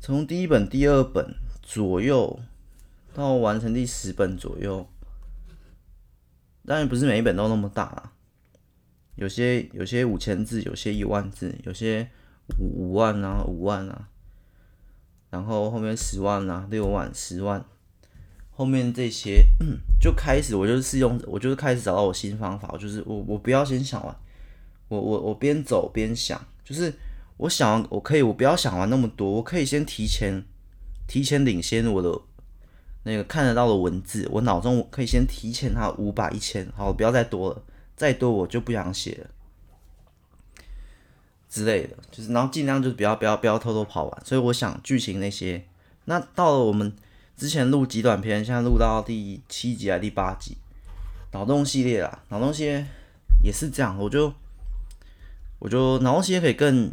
[0.00, 2.40] 从第一本、第二本左右
[3.14, 4.88] 到完成第十本左右，
[6.66, 8.12] 当然不是每一本都那么大啦。
[9.14, 12.10] 有些有些五千字，有些一万字，有些
[12.58, 14.08] 五五万啊，五万啊，
[15.30, 17.64] 然后后面十万啊，六万、十万，
[18.50, 19.44] 后面这些
[20.00, 24.16] 就开始，我就是用，我就是开始找到我新方法，就是我我不要先想完，
[24.88, 26.92] 我我我边走边想，就是
[27.36, 30.44] 我想我可以，我不要想完那么多，我可以先提前
[31.06, 32.20] 提前领先我的。
[33.04, 37.62] 那个看得到的文字，我脑中可以先提前它五百、一千，好，不要再多了，
[37.96, 39.30] 再多我就不想写了
[41.48, 44.22] 之类的，就是然后尽量就是不要不要不要偷偷跑完。
[44.24, 45.64] 所以我想剧情那些，
[46.04, 46.92] 那到了我们
[47.36, 50.56] 之前录极短片，现在录到第七集还第八集，
[51.32, 52.86] 脑洞系列啦，脑洞系列
[53.42, 54.32] 也是这样，我就
[55.58, 56.92] 我就脑洞系列可以更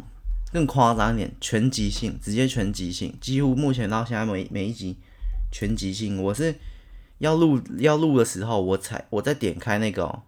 [0.52, 4.96] 更夸张一点，全集性，直接全集性，几乎目前到现在每每一集。
[5.52, 6.54] 全集性，我是
[7.18, 10.22] 要录要录的时候，我才我再点开那个、哦，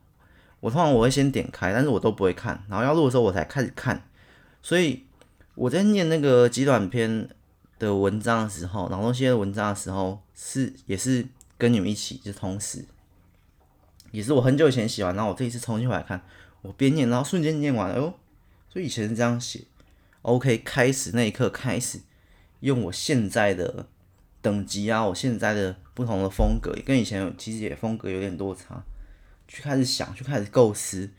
[0.60, 4.07] 我通常我会先点开，但是我都不会看，然后要录的时候我才开始看，
[4.62, 5.04] 所以
[5.54, 7.28] 我在念那个极短篇
[7.78, 12.84] 的文章的时候，脑洞系列的文章的时候，是也是跟你们一起，就同时，
[14.10, 16.22] 也是我很久以前写完，然后我这一次重新回来看，
[16.62, 18.14] 我边念，然后瞬间念完了，哎，
[18.68, 19.64] 所以以前是这样写
[20.22, 22.00] ，OK，开始那一刻开始
[22.60, 23.86] 用我现在的。
[24.40, 28.84] 等级啊，我现在的不同的风格，跟以前其实也风格有点落差。
[29.48, 31.10] 去开始想，去开始构思，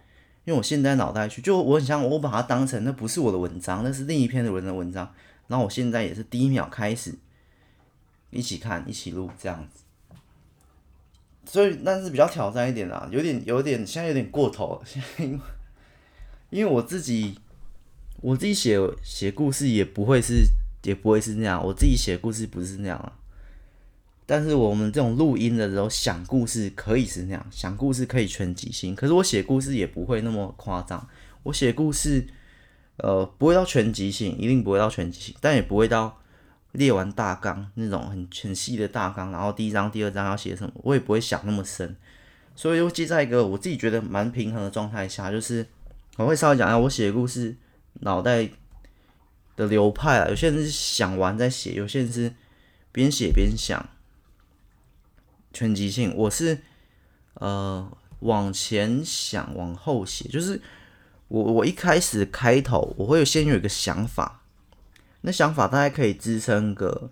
[0.50, 5.14] 因为我现在脑袋去，就我很像我把它当成那不是我的文章，那是另一篇的人的文章。
[5.46, 7.14] 然后我现在也是第一秒开始
[8.32, 9.84] 一起看，一起录这样子。
[11.46, 14.82] 所以，但是比较挑战一点啦，有点有点现在有点过头了。
[14.84, 15.40] 现在因为
[16.50, 17.38] 因为我自己
[18.22, 20.48] 我自己写写故事也不会是。
[20.84, 23.12] 也不会是那样，我自己写故事不是那样啊。
[24.32, 28.96] 但是我们这种录音的时候想故事可以是那样，想故事可以全即兴。
[28.96, 31.10] 可是我写故事也不会那么夸张，
[31.42, 32.28] 我写故事，
[32.98, 36.22] 呃，不会到全即兴，一定不会到全即兴，但也不会到
[36.74, 41.96] 列完大纲那种很很细的大纲，然后第一章、第二章要写什么，我也不会想那么深。
[42.56, 45.66] 所以又记在一个我自己觉得蛮平衡的状态下，就是
[46.18, 47.56] 我会稍微讲一下我写故事
[48.02, 48.48] 脑袋
[49.56, 52.32] 的流派啊，有些人是想完再写，有些人是
[52.92, 53.84] 边写边想，
[55.54, 56.14] 全即兴。
[56.16, 56.60] 我是
[57.36, 60.62] 呃往前想，往后写，就是
[61.28, 64.44] 我我一开始开头我会先有一个想法，
[65.22, 67.12] 那想法大概可以支撑个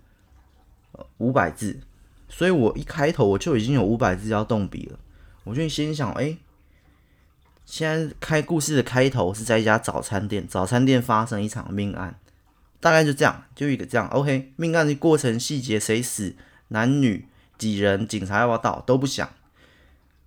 [1.17, 1.79] 五百字，
[2.27, 4.99] 所以我一开头我就已经有五百字要动笔了，
[5.43, 6.37] 我就先想，哎、
[7.65, 12.19] 现在开故事的开头是在一家早餐店，早餐店发生一场命案。
[12.79, 14.07] 大概就这样，就一个这样。
[14.09, 16.35] OK，命案的过程细节，谁死，
[16.67, 19.29] 男女几人，警察要不要到都不想，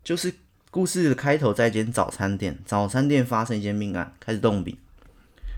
[0.02, 0.34] 就是
[0.70, 4.78] 故事的开头在一间早餐店，早餐店发生一件命案，开始动笔。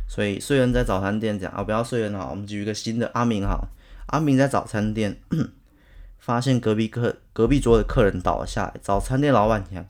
[0.08, 3.68] 所以睡人在早餐店讲啊，不要睡人哈，我们举一个新的阿明哈，
[4.08, 5.18] 阿明在早餐店
[6.18, 9.87] 发现隔壁客隔壁桌的客人倒了下来，早餐店老板娘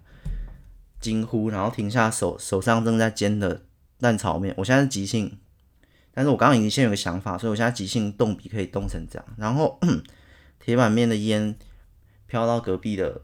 [1.00, 3.62] 惊呼，然后停下手手上正在煎的
[3.98, 4.54] 蛋炒面。
[4.56, 5.38] 我现在是即兴。
[6.14, 9.24] 但是我刚刚已经先有个想法，所以我现在即兴动笔可以动成这样。
[9.38, 9.80] 然后
[10.60, 11.56] 铁板面的烟
[12.32, 13.20] 飘到隔壁的，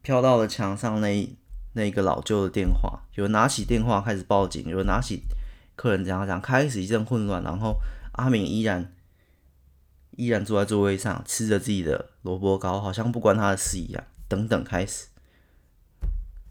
[0.00, 1.36] 飘到了墙上那
[1.74, 5.24] 那个老旧的电话，有人拿起电话开始报警，有人拿起
[5.76, 7.42] 客人这样讲，开始一阵混乱。
[7.42, 7.76] 然后
[8.12, 8.94] 阿明依然
[10.12, 14.02] 依然坐在座位上吃着自己的萝卜糕，好像不关他的事一样。
[14.28, 15.08] 等等，开始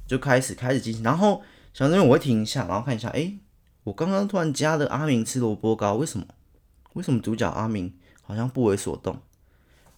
[0.05, 1.01] 就开始开始进行。
[1.01, 1.41] 然后
[1.73, 3.39] 小朋友我会停一下，然后看一下，哎。
[3.85, 6.27] 我刚刚突然加了阿明吃萝卜糕，为什么？
[6.93, 9.19] 为什么主角阿明好像不为所动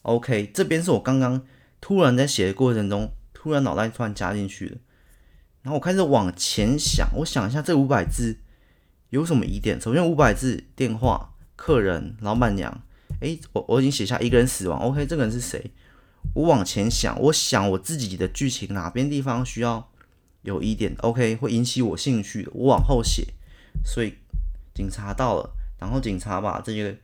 [0.03, 1.45] ？OK，这边是我刚刚
[1.81, 4.77] 突然在写的过程中，突然脑袋突然加进去了，
[5.61, 8.37] 然后我开始往前想，我想一下这五百字
[9.09, 9.79] 有什么疑点？
[9.79, 12.81] 首先五百字，电话、客人、老板娘，
[13.21, 15.71] 诶，我我已经写下一个人死亡，OK，这个人是谁？
[16.33, 19.89] 我往前想，我想我自己的剧情哪边地方需要
[20.41, 23.25] 有疑点？OK，会引起我兴趣的，我往后写。
[23.83, 24.15] 所以
[24.73, 26.95] 警察到了，然后警察把这个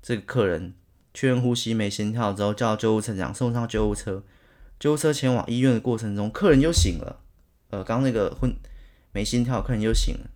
[0.00, 0.72] 这个客人
[1.14, 4.22] 确认呼吸没心跳之后，叫救护车长送上救护车。
[4.78, 7.20] 救护车前往医院的过程中，客人又醒了。
[7.70, 8.54] 呃，刚那个昏
[9.12, 10.30] 没心跳，客人又醒了。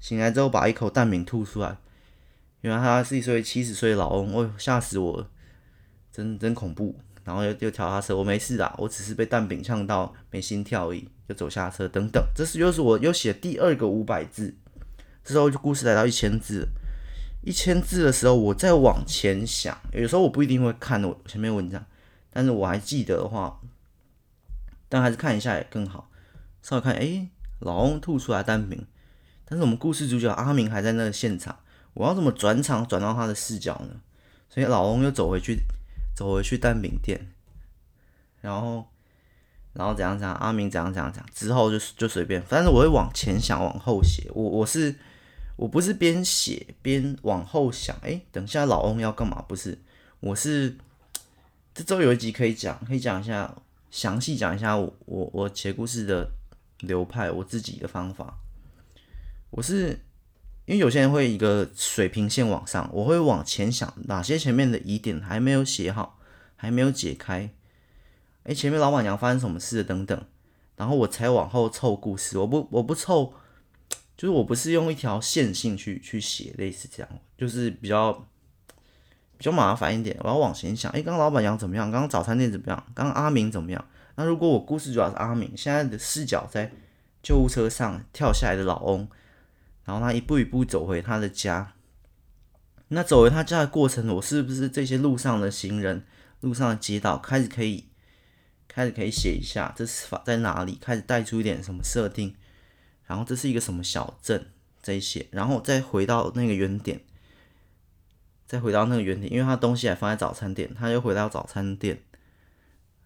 [0.00, 1.76] 醒来之后把一口蛋饼吐出来，
[2.62, 5.30] 原来他是一岁七十岁的老翁，哦，吓死我了，
[6.10, 6.98] 真真恐怖。
[7.24, 12.20] 然后又又调下车，我没事啦，我只是被蛋饼呛到没心跳而已，就走下车等等。
[12.34, 14.56] 这是又是我又写第二个五百字。
[15.22, 16.66] 这时候就故事来到一千字，
[17.42, 21.84] 一千字的时候，我再往前想，有时候我不一定会看我前面文章，
[22.30, 23.60] 但是我还记得的话，
[24.88, 26.08] 但还是看一下也更好。
[26.62, 27.28] 稍微看，哎，
[27.58, 28.86] 老翁吐出来蛋饼，
[29.44, 31.58] 但是我们故事主角阿明还在那个现场，
[31.94, 34.00] 我要怎么转场转到他的视角呢？
[34.48, 35.58] 所以老翁又走回去，
[36.14, 37.32] 走回去蛋饼店，
[38.40, 38.86] 然后，
[39.72, 44.30] 然后怎样怎样，阿明怎样怎样怎样，之后就就随便，反正我会往前想，往后写。
[44.32, 44.94] 我我是
[45.56, 49.42] 我不是边写边往后想，哎，等下老翁要干嘛？
[49.48, 49.78] 不是，
[50.20, 50.76] 我是
[51.74, 53.54] 这周有一集可以讲，可以讲一下。
[53.90, 56.26] 详细讲一下我我我写故事的
[56.80, 58.38] 流派，我自己的方法。
[59.50, 60.00] 我是
[60.64, 66.18] 因为有些人会一个水平线往上，我会往前想哪些前面的疑点还没有写好，
[66.56, 67.50] 还没有解开。
[68.44, 70.24] 哎，前面老板娘发生什么事等等，
[70.76, 72.38] 然后我才往后凑故事。
[72.38, 73.34] 我不我不凑，
[74.22, 78.28] 就是我不是用一条线性去去写，类似这样，就是比较。
[79.36, 80.88] 比较麻烦一点，我要往前想。
[80.92, 81.90] 哎，刚刚老板娘怎么样？
[81.90, 82.86] 刚刚早餐店怎么样？
[82.94, 83.84] 刚刚阿明怎么样？
[84.14, 86.70] 那如果我故事主要是阿明，现在的视角在
[87.24, 89.08] 救护车上跳下来的老翁，
[89.84, 91.72] 然后他一步一步走回他的家。
[92.86, 96.04] 那走回他家的过程，我是不是这些路上的行人、
[96.38, 97.88] 路上的街道开始可以
[98.68, 100.78] 开始可以写一下这是法在哪里？
[100.80, 102.32] 开始带出一点什么设定？
[103.06, 104.46] 然后这是一个什么小镇？
[104.82, 107.00] 这一些，然后再回到那个原点。
[108.44, 112.02] 再回到那个原点，因为他东西还放在早餐店，他又回到早餐店，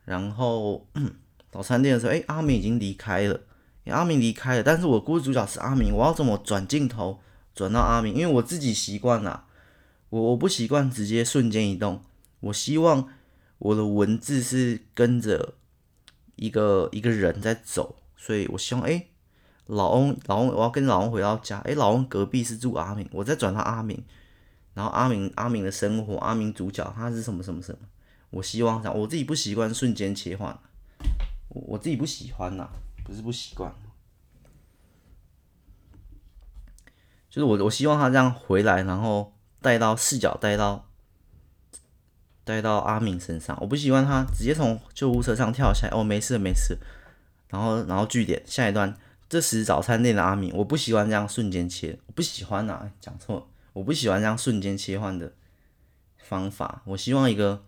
[0.05, 0.89] 然后
[1.53, 3.41] 早餐店的时候，哎，阿明已经离开了，
[3.85, 7.21] 阿明离开了，但是我故事主角是阿明，我要怎么转镜头
[7.55, 8.13] 转到阿明？
[8.13, 9.45] 因为我自己习惯了，
[10.09, 12.03] 我我不习惯直接瞬间移动，
[12.41, 13.09] 我希望
[13.59, 15.55] 我的文字是跟着
[16.35, 19.07] 一个一个人在走，所以我希望，哎，
[19.67, 24.03] 老翁老翁，我要跟老翁回到家，哎，老翁隔壁是住阿明，我再转到阿明。
[24.75, 27.79] 然后阿明阿明的生活，阿明主角他是什么什么什么？
[28.29, 30.59] 我希望这样，我自己不习惯瞬间切换，
[31.49, 32.69] 我我自己不喜欢呐，
[33.03, 33.73] 不是不习惯，
[37.31, 40.87] 就是我我希望他这样回来，然后带到视角带到
[42.45, 46.77] 带到阿明身上，我不喜欢他直接从救护车上跳下来，哦，没事没事，
[47.49, 48.95] 然后然后据点下一段，
[49.29, 53.51] 这时早餐店的阿明，我不喜欢这样瞬间切，我不喜欢呐，讲错。
[53.73, 55.35] 我不喜欢这样瞬间切换的
[56.17, 57.63] 方法，我希望一个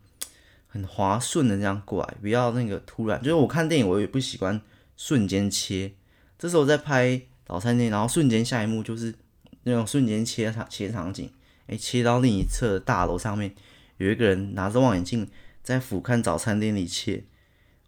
[0.67, 3.21] 很滑顺的这样过来，不要那个突然。
[3.21, 4.59] 就是我看电影，我也不喜欢
[4.97, 5.93] 瞬间切。
[6.39, 9.15] 这时候在拍早餐店，然后瞬间下一幕就是
[9.65, 11.31] 那种瞬间切场切场景，
[11.67, 13.55] 哎，切到另一侧大楼上面
[13.99, 15.29] 有一个人拿着望远镜
[15.63, 17.25] 在俯瞰早餐店里切，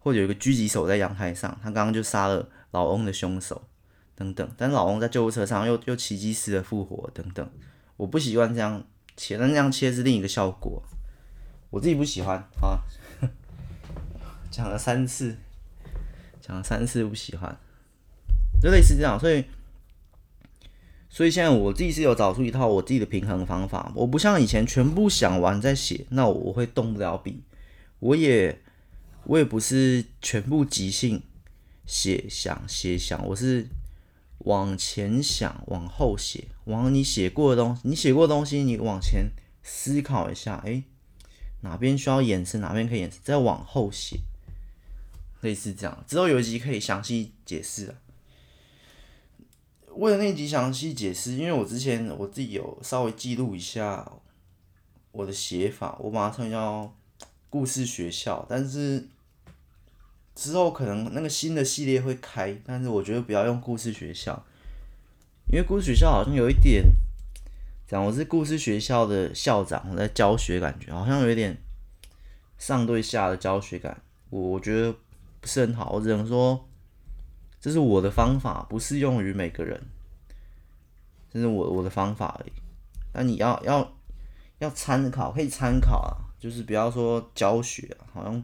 [0.00, 3.62] 或者有一个狙击手在阳台上，他刚刚就杀了老翁的凶手
[4.16, 4.50] 等等。
[4.56, 7.48] 但老翁在救护车上又又奇迹似的复活等等。
[7.96, 8.82] 我不习惯这样
[9.16, 10.82] 切，但这样切是另一个效果，
[11.70, 12.80] 我自己不喜欢啊。
[14.50, 15.36] 讲了三次，
[16.40, 17.56] 讲了三次不喜欢，
[18.60, 19.44] 就类似这样，所以，
[21.08, 23.92] 所以现在我自己是有找出一套我自己的平衡方法。
[23.94, 27.44] 我不像以前全部想完再写，那我，我会动不了笔。
[28.00, 28.60] 我也，
[29.24, 31.22] 我也不是全部即兴
[31.86, 33.68] 写想写想，我是。
[34.44, 40.82] 往前想，往后写，往你写过的东西，你写过的东西，你往前思考一下，哎，
[41.60, 44.20] 哪边需要延伸，哪边可以延伸，再往后写，
[45.42, 46.02] 类似这样。
[46.08, 47.94] 之后有一集可以详细解释啊。
[49.96, 54.10] 为了那集详细解释，因为我之前我自己有稍微记录一下
[55.12, 56.96] 我的写法，我马上要
[57.50, 59.06] 故事学校，但是。
[60.32, 64.42] 之后可能那个新的系列会开，但是我觉得不要用故事学校，
[65.52, 66.84] 因为故事学校好像有一点，
[67.86, 71.58] 讲我是故事学校的校长，我在教学感觉好像有一点
[72.56, 74.94] 上对下的教学感，我我觉得
[75.40, 76.66] 不是很好，我只能说
[77.60, 79.82] 这是我的方法，不适用于每个人，
[81.30, 82.52] 这是我我的方法而已。
[83.12, 83.92] 那你要要
[84.60, 88.42] 要参考，可以参考啊，就是不要说教学，好像。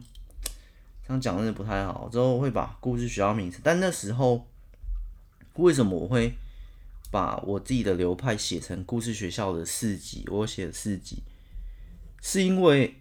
[1.05, 4.45] 这样讲真的不太好，之后会把故事学校名词，但那时候
[5.53, 6.33] 为什么我会
[7.09, 10.25] 把我自己的流派写成故事学校的四级？
[10.29, 11.23] 我写四级，
[12.21, 12.93] 是因为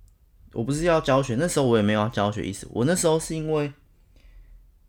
[0.52, 2.68] 我不是要教学，那时候我也没有要教学意思。
[2.70, 3.72] 我那时候是因为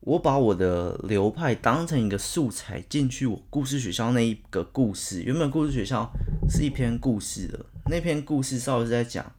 [0.02, 6.12] 我把我的流派当成一个素材进去，我故事学校那一个故事，原本故事学校
[6.50, 9.34] 是一篇故事的，那篇故事稍微是在讲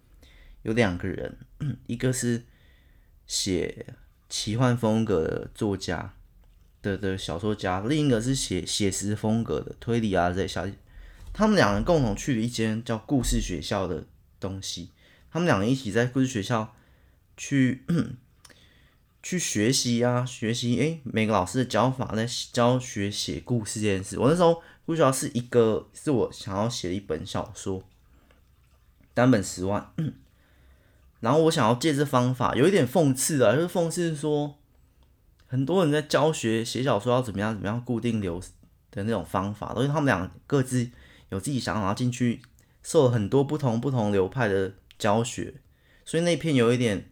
[0.63, 1.39] 有两个人，
[1.87, 2.45] 一个是。
[3.29, 3.85] 写
[4.31, 6.15] 奇幻风格的作家
[6.81, 10.67] 的的小说家，另一个是写写实风格的推理啊这些小，
[11.35, 14.07] 他们两人共同去了一间叫故事学校的
[14.41, 14.93] 东西，
[15.31, 16.75] 他们两个一起在故事学校
[17.37, 17.85] 去
[19.23, 24.19] 去学习啊，学习诶、每个老师的教法在教学写故事这件事。
[24.19, 27.83] 我那时候故事主要是一个，是我想要写的一本小说，
[29.13, 29.93] 单本十万。
[31.21, 34.59] 然后我想要借这方法，有一点讽刺啊，就是讽刺说，
[35.47, 38.41] 很多人在教学写小说要怎么样怎么样固定流
[38.91, 40.91] 的那种方法，都是他们俩各自
[41.31, 42.43] 有自己想法进去，
[42.83, 45.55] 受了很多不同不同流派的教学，
[46.05, 47.09] 所以那篇有一点。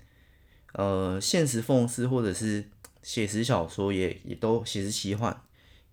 [0.72, 2.68] 呃，现实讽刺或者是
[3.02, 5.34] 写实小说也也都写实奇幻，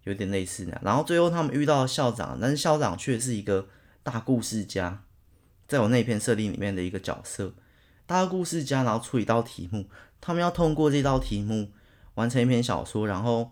[0.03, 0.78] 有点类似的。
[0.84, 3.70] 然后最后他们遇到校长，但是校长却是一个
[4.03, 5.05] 大故事家，
[5.70, 7.53] 在我那篇设定里面的一个角色，
[8.06, 9.88] 大故事家，然后出一道题目，
[10.20, 11.72] 他们要通过这道题目
[12.16, 13.51] 完成一篇小说，然后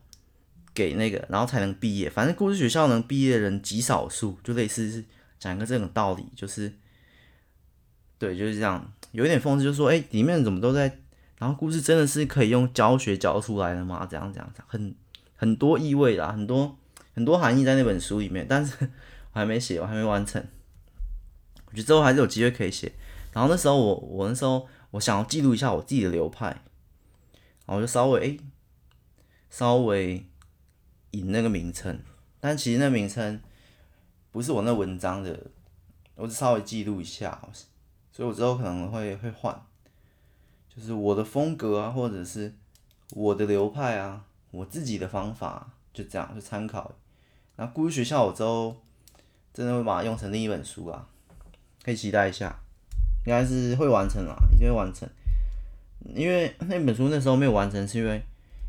[0.74, 2.10] 给那个，然后才能毕业。
[2.10, 5.04] 反正故事学校能毕业的人极少数，就类似是
[5.40, 6.74] 讲一个这种道理，就是
[8.20, 11.00] 对，就是这样，有一点讽刺，就是说，哎，里面怎么都在。
[11.40, 14.06] 然后故事真的是可以用教学教出来的吗？
[14.06, 14.94] 怎样怎样这样，很
[15.36, 16.78] 很多意味啦，很多
[17.16, 18.76] 很多含义在那本书里面，但是
[19.34, 20.40] 我还没写，我还没完成。
[21.66, 22.92] 我觉得之后还是有机会可以写。
[23.32, 28.40] 然后那时候我我那时候我想要记录一下我自己的流派，然后我就稍微
[29.50, 30.26] 稍微
[31.12, 32.02] 引那个名称，
[32.40, 33.42] 但其实那名称
[34.32, 35.48] 不是我那文章的，
[36.16, 37.42] 我只稍微记录一下，
[38.12, 39.62] 所以我之后可能会会换。
[40.74, 42.54] 就是我的风格啊，或者是
[43.10, 46.94] 我的流派啊，我自己的方法，就这样就参考。
[47.58, 48.82] 那故事学校我之后
[49.54, 51.10] 真的会把它用成另一本书啊，
[51.84, 52.62] 可以期待一下，
[53.26, 55.08] 应该是会完成啦，一定会完成。
[56.16, 58.24] 因为那本书那时候没有完成，是因为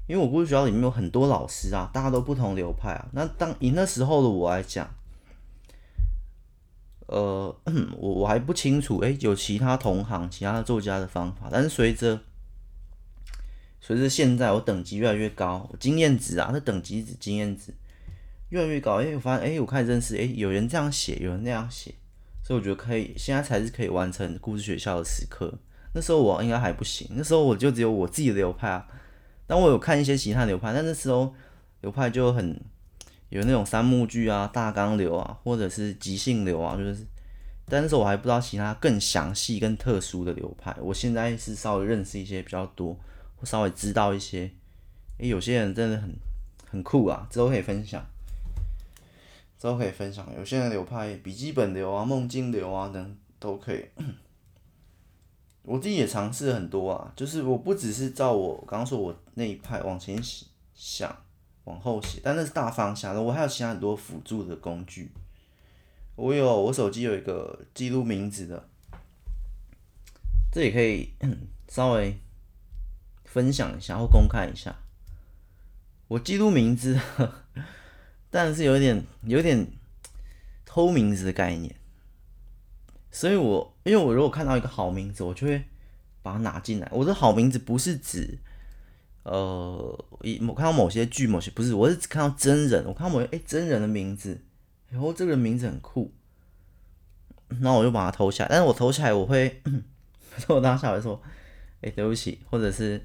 [0.06, 3.08] 因为我故事学校里面有很多老师啊，大家都不同流派啊。
[3.12, 4.88] 那当以那时候的我来讲，
[7.06, 7.54] 呃，
[7.96, 12.20] 我我还不清楚，诶、欸，有其他同行、其他作家的方法，但是随着
[13.80, 17.72] 随着现在我等级越来越高，经验值啊，那等级值、经验值
[18.50, 21.94] 越来越高，诶、欸，我发现，诶、欸，我开始认识，诶、欸，有人这样写，有人那样写，
[22.52, 25.50] 所以我觉得可以，现在才是可以完成故事学校的时刻。
[25.94, 28.86] 那时候我应该还不行，那时候我就只有我自己的流派啊，
[29.46, 31.34] 但我有看一些其他流派，但那时候
[31.80, 32.60] 流派就很。
[33.30, 37.06] 有那种三幕剧啊、大纲流啊，或者是即兴流啊，就是，
[37.64, 40.76] 但是我还不知道其他更详细、更特殊的流派。
[40.78, 42.92] 我现在是稍微认识一些比较多，
[43.36, 44.50] 或稍微知道一些。
[45.16, 46.14] 诶，有些人真的很
[46.68, 48.04] 很酷啊，之后可以分享，
[49.62, 50.26] 都可以分享。
[50.36, 53.84] 有些人流派笔记本流啊、梦境流啊等都可以。
[55.62, 60.20] 我自己也尝试很多啊，就是我不只是照我刚刚说我那一派往前
[60.74, 61.16] 想。
[61.64, 63.22] 往后写，但那是大方向的。
[63.22, 65.12] 我还有其他很多辅助的工具。
[66.16, 68.68] 我有，我手机有一个记录名字的，
[70.50, 71.14] 这也可以
[71.70, 72.18] 稍微
[73.24, 74.74] 分享一下或公开一下。
[76.08, 76.98] 我记录名字，
[78.32, 79.64] 但是有点有点
[80.64, 81.72] 偷名字的概念。
[83.12, 85.62] 所以我因为我如果看到一个好名字，我就会
[86.22, 86.88] 把它拿进来。
[86.90, 88.40] 我的好名字不是指。
[89.24, 92.84] 呃，一我看到某些剧，某些不是，我是只看到真人。
[92.86, 94.42] 我看到某些哎、真人的名字，
[94.88, 96.12] 然后这个名字很酷，
[97.60, 98.48] 那我就把它偷下来。
[98.50, 99.62] 但是我偷下来，我会，
[100.48, 101.22] 我当下会说，
[101.82, 103.00] 哎、对不起，或者是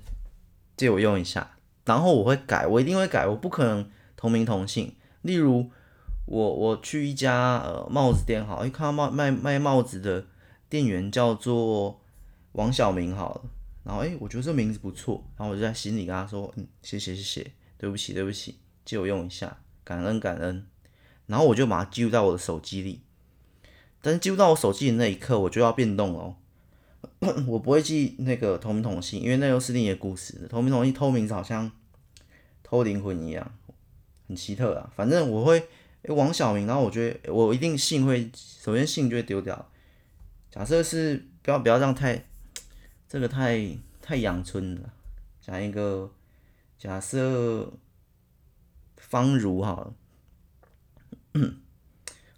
[0.76, 1.56] 借我用一下。
[1.86, 4.96] 然后我会改，我一定会改，我不可能同名同姓。
[5.22, 5.70] 例如，
[6.26, 10.26] 我我去一家呃帽子店，好，一看到帽卖卖帽子的
[10.70, 12.02] 店员叫做
[12.54, 13.42] 王小明，好了。
[13.84, 20.68] 然后诶，我觉得这名字不错，然后我就在心里跟他说，嗯，谢谢谢谢，对不起对不起，借我用一下，感恩感恩。
[21.26, 23.02] 然后我就把它记录在我的手机里，
[24.02, 26.36] 但是记录到我手机的那一刻，我就要变动了，
[27.48, 30.48] 我不会记那个同名同姓，因为那又是另一个故事。
[30.50, 31.72] 同名同姓偷名字好像
[32.64, 33.52] 偷灵魂一样，
[34.28, 34.92] 很奇特啊。
[34.96, 35.60] 反正我会
[36.04, 39.70] 诶，王小明，然后我觉得我一定姓会，首先姓就会丢掉。
[40.52, 42.26] 假设是不要不要这样太。
[43.10, 43.58] 这个太
[44.02, 44.94] 太阳春了，
[45.40, 46.12] 讲一个
[46.78, 47.72] 假设
[48.98, 49.94] 方如好了，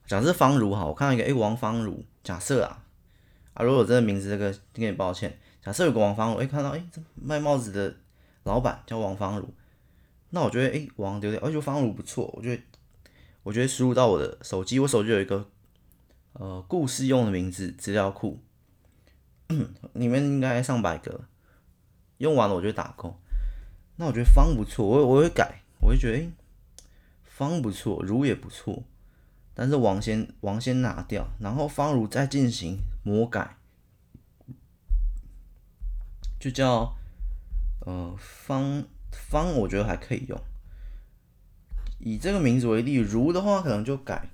[0.06, 2.84] 假设方如好，我看到一个哎王方如，假设啊
[3.56, 5.40] 啊，如果我真的名字这个，有点抱歉。
[5.60, 7.96] 假设有个王方如，哎看到哎这卖帽子的
[8.44, 9.52] 老板叫王方如，
[10.30, 12.64] 那我觉得哎王丢掉，而且方如不错，我觉得
[13.44, 15.50] 我觉得输入到我的手机，我手机有一个
[16.34, 18.40] 呃故事用的名字资料库。
[19.94, 21.26] 里面应该上百个，
[22.20, 23.20] 用完了我就打勾。
[23.96, 26.32] 那我觉得方不错，我我会改，我会觉得诶，
[27.24, 28.84] 方不错，如也不错，
[29.56, 33.58] 但是王先王先拿掉，然后方如再进行魔改，
[36.40, 36.96] 就叫
[37.80, 40.40] 呃，方方我觉得还可以用。
[42.00, 44.30] 以这个名字为例，如的话可能就改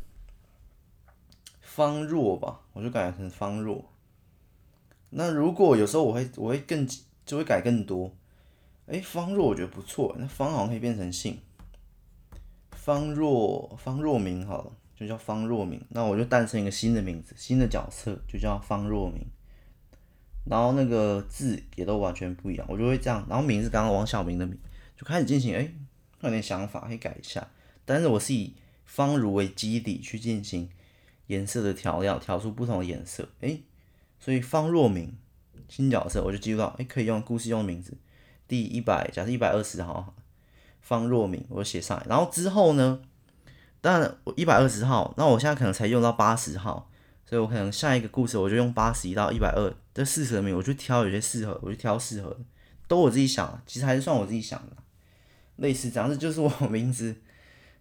[1.61, 3.91] 方若吧，我就改成方若。
[5.09, 6.87] 那如果有时候我会我会更
[7.25, 8.15] 就会改更多。
[8.87, 11.39] 哎，方若我觉得不错，那方好像可以变成姓。
[12.71, 15.83] 方若方若明好了，就叫方若明。
[15.89, 19.25] 那我就诞生一个新的名字，新的角色就叫方若明。
[20.45, 23.25] 然后那个字也都完全不一样，我就会这样。
[23.27, 24.55] 然后名字刚刚王小明的名
[24.95, 25.73] 就开始进行，哎，
[26.21, 27.47] 有点想法可以改一下。
[27.83, 28.53] 但是我是以
[28.85, 30.69] 方如为基底去进行
[31.27, 33.27] 颜色的调料，调出不同的颜色。
[33.41, 33.59] 哎，
[34.19, 35.17] 所以方若明
[35.67, 37.97] 新角色我就记录到，哎，可以用故事用名字，
[38.47, 40.13] 第一百，假设一百二十号，
[40.79, 42.05] 方若明我写上来。
[42.07, 43.01] 然后之后呢，
[43.81, 46.91] 当然我一百二十号，那我现在可能才用到八十号。
[47.27, 52.39] 所以我可能下一个故事我就用八十一到一百二这四十名，我就挑有些适合，我就挑适合的，
[52.87, 54.77] 都我自己想，其实还是算我自己想的，
[55.55, 57.15] 类似这样，这就是我名字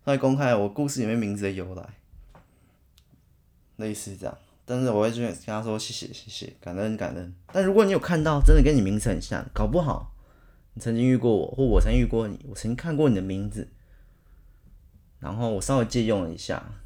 [0.04, 1.86] 在公开我故事里面名字的由来，
[3.76, 4.38] 类似这样。
[4.64, 7.34] 但是我会去跟他说谢谢谢谢，感恩感恩。
[7.52, 10.16] 但如果你有看到真的跟你名字很像，搞不好
[10.72, 13.68] 你曾经遇过我，或我曾遇过你，我曾经看过你的名字，
[15.18, 16.80] 然后我稍微借用了一下。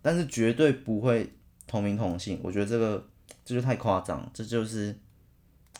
[0.00, 1.32] 但是绝对不会
[1.66, 3.06] 同名同姓，我觉得这个
[3.44, 4.96] 这就太夸张，这就是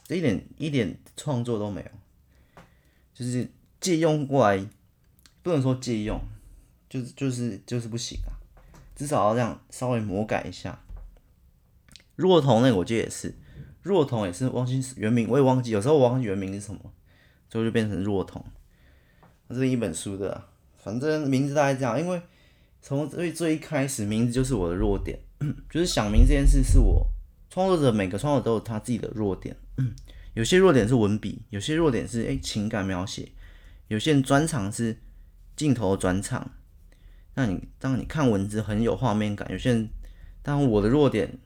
[0.05, 2.63] 这一点一点创作都没有，
[3.15, 3.49] 就是
[3.81, 4.67] 借用过来，
[5.43, 6.21] 不能说借用，
[6.91, 8.35] 就是就是就是不行啊，
[8.97, 10.79] 至少要这样稍微魔改一下。
[12.17, 13.35] 若彤那个我记得也是，
[13.83, 16.81] 若彤也是忘记原名，我也忘记，有时候我忘记原名是什么，
[17.49, 18.45] 最后就变成若彤。
[19.49, 20.45] 这是一本书的，
[20.77, 22.21] 反正名字大概这样，因为。
[22.81, 25.19] 从最最一开始，名字就是我的弱点，
[25.69, 27.07] 就是想名这件事是我
[27.51, 29.55] 创作者，每个创作者都有他自己的弱点，
[30.35, 33.31] 有些弱点是文笔，有些弱点是诶、欸、情感描写，
[33.89, 34.97] 有些人专长是
[35.57, 36.51] 镜头转场，
[37.35, 39.91] 让你让你看文字很有画面感，有些人，
[40.43, 41.39] 但我的弱点，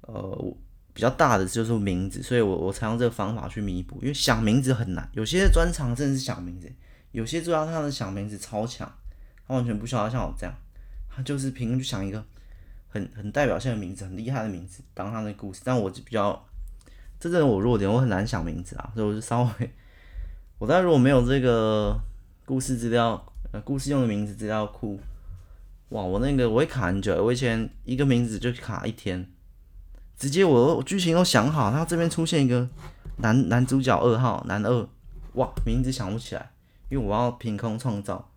[0.00, 0.56] 呃，
[0.92, 6.72] 比较大的就是名字，所以我我才用这个方法去弥补，因为想名字很难，有些专长真的是想名字，
[7.12, 8.90] 有些作家他的想名字超强。
[9.48, 10.54] 他完全不需要像我这样，
[11.08, 12.22] 他就是凭空就想一个
[12.90, 15.62] 很很代表性的名字，很厉害的名字当他的故事。
[15.64, 16.46] 但我就比较，
[17.18, 19.70] 这是我弱点，我很难想名字啊，所以我就稍微，
[20.58, 21.98] 我当然如果没有这个
[22.44, 25.00] 故事资料，呃，故事用的名字资料库，
[25.88, 29.26] 哇，我那个我会卡很久，我以前一个名字就卡一天，
[30.18, 32.68] 直接我剧情都想好，然后这边出现一个
[33.16, 34.88] 男男主角二号男二，
[35.32, 36.50] 哇，名字想不起来，
[36.90, 38.30] 因为我要凭空创造。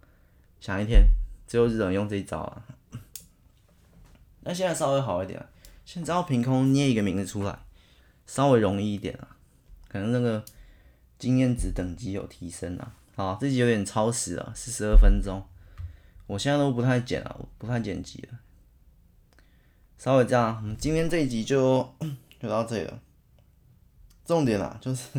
[0.61, 1.09] 想一天，
[1.47, 2.63] 最后只能用这一招了。
[4.41, 5.43] 那现在稍微好一点，
[5.83, 7.59] 现在要凭空捏一个名字出来，
[8.27, 9.27] 稍微容易一点了。
[9.89, 10.45] 可能那个
[11.17, 12.93] 经验值等级有提升了。
[13.15, 15.43] 好，这集有点超时了，四十二分钟。
[16.27, 18.39] 我现在都不太剪了，我不太剪辑了。
[19.97, 21.95] 稍微这样，今天这一集就
[22.39, 23.01] 就到这里了。
[24.23, 25.09] 重点啊，就是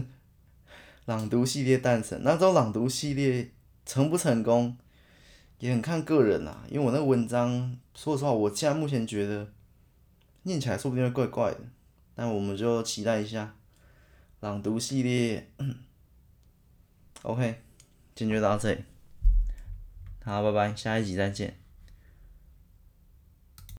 [1.06, 2.22] 朗读系列诞生。
[2.22, 3.50] 那这朗读系列
[3.84, 4.76] 成不成功？
[5.62, 9.48] 也很看个人啦，因为我那个文章，说实话，我现在目前觉得
[10.42, 11.60] 念起来说不定会怪怪的，
[12.16, 13.54] 但我们就期待一下
[14.40, 15.52] 朗读系列。
[17.22, 17.60] OK，
[18.16, 18.82] 今天就到这里，
[20.24, 21.61] 好，拜拜，下一集再见。